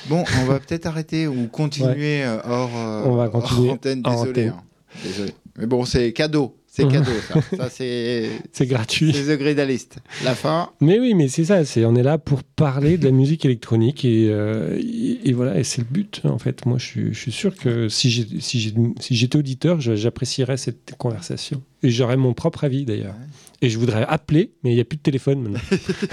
[0.08, 4.02] Bon, on va peut-être arrêter ou continuer euh, hors, euh, On va hors continuer antenne.
[4.02, 4.48] Désolé.
[4.48, 4.62] hein.
[5.04, 5.32] Désolé.
[5.58, 6.56] Mais bon, c'est cadeau.
[6.68, 7.40] C'est cadeau, ça.
[7.58, 9.14] ça c'est C'est gratuit.
[9.14, 9.95] c'est The Gridalist.
[10.26, 13.12] La fin, Mais oui, mais c'est ça, c'est on est là pour parler de la
[13.12, 16.66] musique électronique et, euh, et, et voilà, et c'est le but en fait.
[16.66, 20.58] Moi, je suis, je suis sûr que si j'ai- si j'ai- si j'étais auditeur, j'apprécierais
[20.58, 23.16] cette conversation et j'aurais mon propre avis d'ailleurs.
[23.61, 25.59] Et je voudrais appeler, mais il n'y a plus de téléphone maintenant.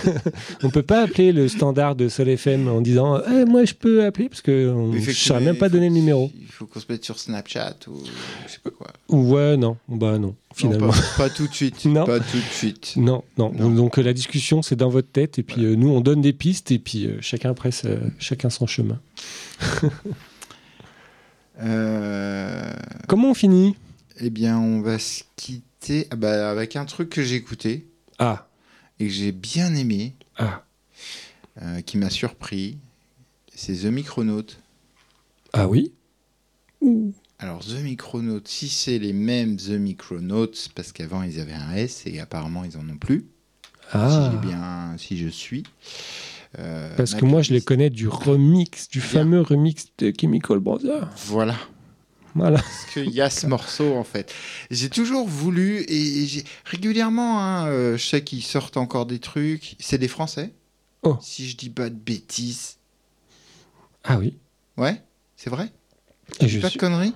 [0.62, 4.04] on peut pas appeler le standard de Sol FM en disant Eh, moi je peux
[4.04, 6.30] appeler parce que on- je ne saurais même pas donner le numéro.
[6.40, 7.98] Il faut qu'on se mette sur Snapchat ou
[8.46, 8.88] je sais pas quoi.
[9.08, 10.88] Ou ouais, non, bah non, Non, finalement.
[10.92, 11.84] pas, pas tout de suite.
[11.84, 12.06] Non.
[12.06, 12.94] Pas tout de suite.
[12.96, 13.70] Non, non, Non.
[13.70, 16.32] Donc euh, la discussion, c'est dans votre tête, et puis euh, nous, on donne des
[16.32, 19.00] pistes, et puis euh, chacun presse, euh, chacun son chemin.
[21.60, 22.72] Euh,
[23.08, 23.76] Comment on finit?
[24.18, 25.62] Eh bien, on va se quitter
[26.10, 27.86] ah bah, avec un truc que j'ai écouté
[28.18, 28.48] Ah,
[29.00, 30.64] et que j'ai bien aimé, ah,
[31.60, 32.78] euh, qui m'a surpris.
[33.54, 34.46] C'est The Micronaut.
[35.52, 35.92] ah oui?
[37.38, 42.02] Alors, The Micronaut, si c'est les mêmes The Micronauts, parce qu'avant ils avaient un S
[42.06, 43.26] et apparemment ils en ont plus.
[43.92, 45.64] Ah, Si bien, si je suis.
[46.58, 49.08] Euh, parce que moi, je les connais du remix, du Bien.
[49.08, 51.08] fameux remix de Chemical Brothers.
[51.26, 51.56] Voilà.
[52.34, 52.58] Voilà.
[52.58, 54.32] Parce qu'il y a ce morceau en fait.
[54.70, 59.76] J'ai toujours voulu et j'ai régulièrement, hein, euh, je sais qu'ils sortent encore des trucs.
[59.78, 60.52] C'est des Français.
[61.02, 61.18] Oh.
[61.20, 62.76] Si je dis pas de bêtises.
[64.04, 64.36] Ah oui.
[64.76, 65.00] Ouais,
[65.36, 65.70] c'est vrai.
[66.40, 67.14] Et Je pas suis- de conneries.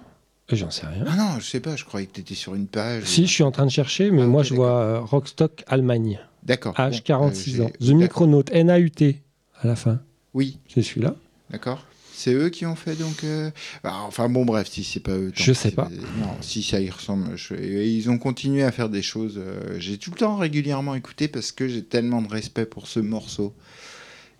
[0.53, 1.05] J'en sais rien.
[1.09, 1.75] Ah non, je sais pas.
[1.75, 3.05] Je croyais que tu étais sur une page.
[3.05, 6.21] Si, je suis en train de chercher, mais Ah, moi, je vois euh, Rockstock Allemagne,
[6.45, 6.79] D'accord.
[6.79, 7.71] âge bon, 46 euh, ans.
[7.81, 9.23] The Micronaut, N-A-U-T,
[9.61, 10.01] à la fin.
[10.35, 11.17] Oui, C'est celui-là.
[11.51, 11.85] d'accord.
[12.19, 13.25] C'est eux qui ont fait donc.
[13.25, 13.51] euh,
[13.85, 15.31] ah, enfin bon, bref, si c'est pas eux.
[15.35, 15.91] Je sais pas.
[16.19, 17.37] Non, si ça y ressemble.
[17.37, 19.35] je- Ils ont continué à faire des choses.
[19.37, 23.01] euh, J'ai tout le temps régulièrement écouté parce que j'ai tellement de respect pour ce
[23.01, 23.55] morceau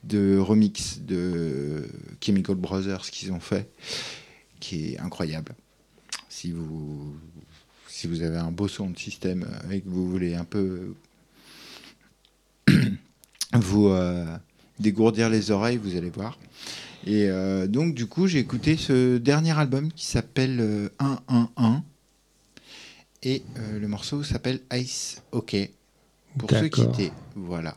[0.05, 1.85] de remix de
[2.25, 3.69] Chemical Brothers qu'ils ont fait,
[4.59, 5.55] qui est incroyable.
[6.31, 7.15] Si vous
[7.89, 10.95] si vous avez un beau son de système et que vous voulez un peu
[13.53, 14.25] vous euh,
[14.79, 16.39] dégourdir les oreilles, vous allez voir.
[17.07, 21.81] Et euh, donc, du coup, j'ai écouté ce dernier album qui s'appelle euh, 111.
[23.23, 25.57] Et euh, le morceau s'appelle Ice OK.
[26.39, 26.91] Pour se D'accord.
[26.93, 27.13] quitter.
[27.35, 27.77] Voilà.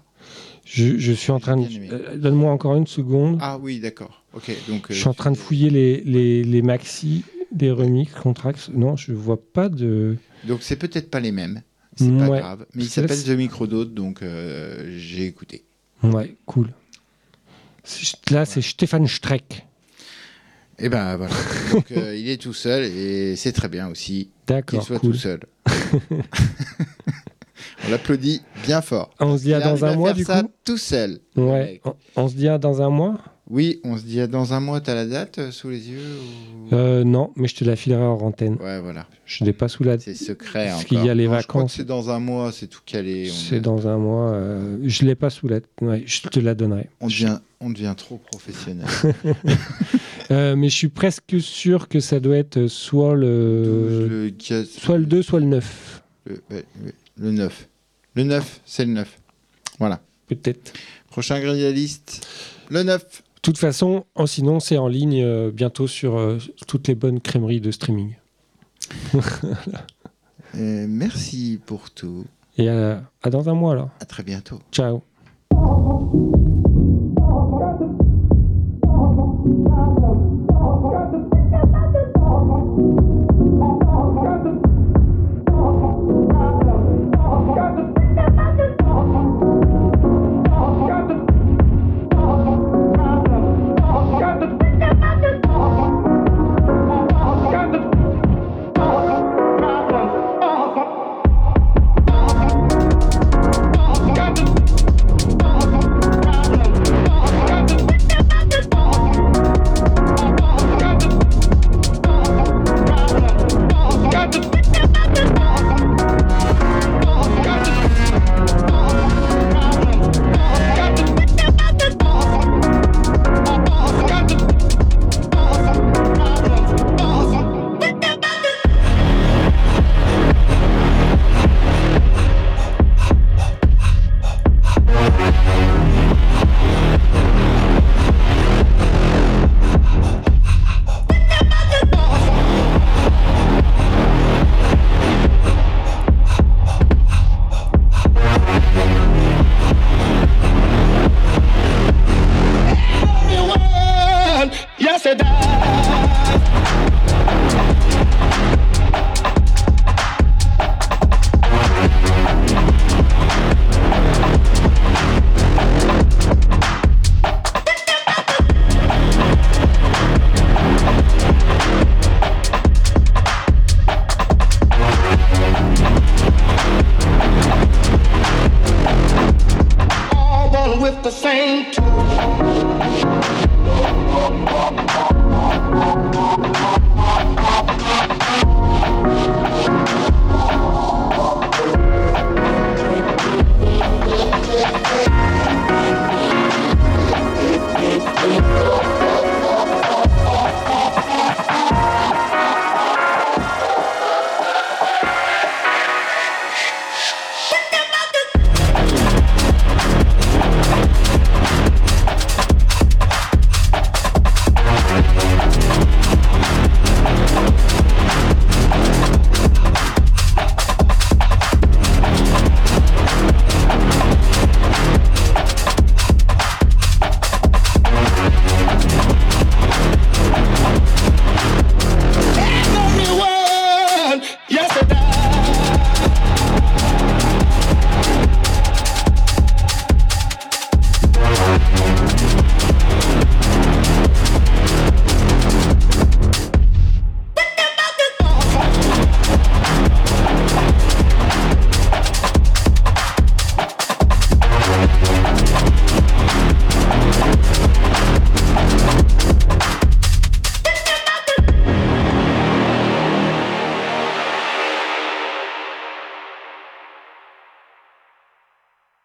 [0.65, 1.67] Je, je suis en train de.
[1.91, 3.37] euh, Donne-moi encore une seconde.
[3.41, 4.23] Ah oui, d'accord.
[4.33, 4.51] Ok.
[4.67, 8.69] Donc, je suis en train de fouiller les, les, les maxi des remix, Contracts.
[8.73, 10.17] Non, je vois pas de.
[10.45, 11.61] Donc, c'est peut-être pas les mêmes.
[11.95, 12.39] C'est pas Ouais.
[12.39, 12.65] grave.
[12.75, 14.21] Mais il s'appelle The Microdose, donc
[14.97, 15.63] j'ai écouté.
[16.03, 16.71] Ouais, cool.
[18.31, 19.65] Là, c'est Stéphane Streck.
[20.79, 21.33] Et ben voilà.
[21.73, 24.29] donc, euh, il est tout seul et c'est très bien aussi
[24.67, 25.11] qu'il soit cool.
[25.11, 25.39] tout seul.
[27.85, 29.09] On l'applaudit bien fort.
[29.19, 31.19] On se dit à dans un mois, du ça coup tout seul.
[31.35, 31.81] Ouais.
[32.15, 33.19] on se dit à dans un mois
[33.49, 35.97] Oui, on se dit à dans un mois, t'as la date euh, sous les yeux
[35.99, 38.57] ou- euh, Non, mais je te la filerai en antenne.
[38.61, 39.07] Ouais, voilà.
[39.25, 39.97] Je l'ai pas sous la.
[39.97, 41.73] C'est secret Parce qu'il y a les Non, vacances.
[41.77, 43.27] c'est dans un mois, c'est tout calé.
[43.29, 44.31] C'est dans un mois.
[44.33, 45.61] euh, Je l'ai pas sous la.
[45.81, 46.89] Ouais, je te la donnerai.
[47.01, 48.87] on devient, on devient trop professionnel.
[50.31, 54.31] Euh, mais je suis presque sûr que ça doit être soit le,
[54.67, 56.03] soit le 2, soit le 9.
[56.27, 56.39] le,
[57.17, 57.67] le 9.
[58.13, 59.17] Le 9, c'est le 9.
[59.79, 59.99] Voilà.
[60.27, 60.71] Peut-être.
[61.09, 61.39] Prochain
[61.71, 62.27] liste,
[62.69, 63.23] le 9.
[63.41, 66.37] De toute façon, en- sinon, c'est en ligne euh, bientôt sur euh,
[66.67, 68.15] toutes les bonnes crèmeries de streaming.
[70.55, 72.25] Euh, merci pour tout.
[72.57, 73.89] Et à, à dans un mois, là.
[73.99, 74.59] À très bientôt.
[74.71, 75.03] Ciao.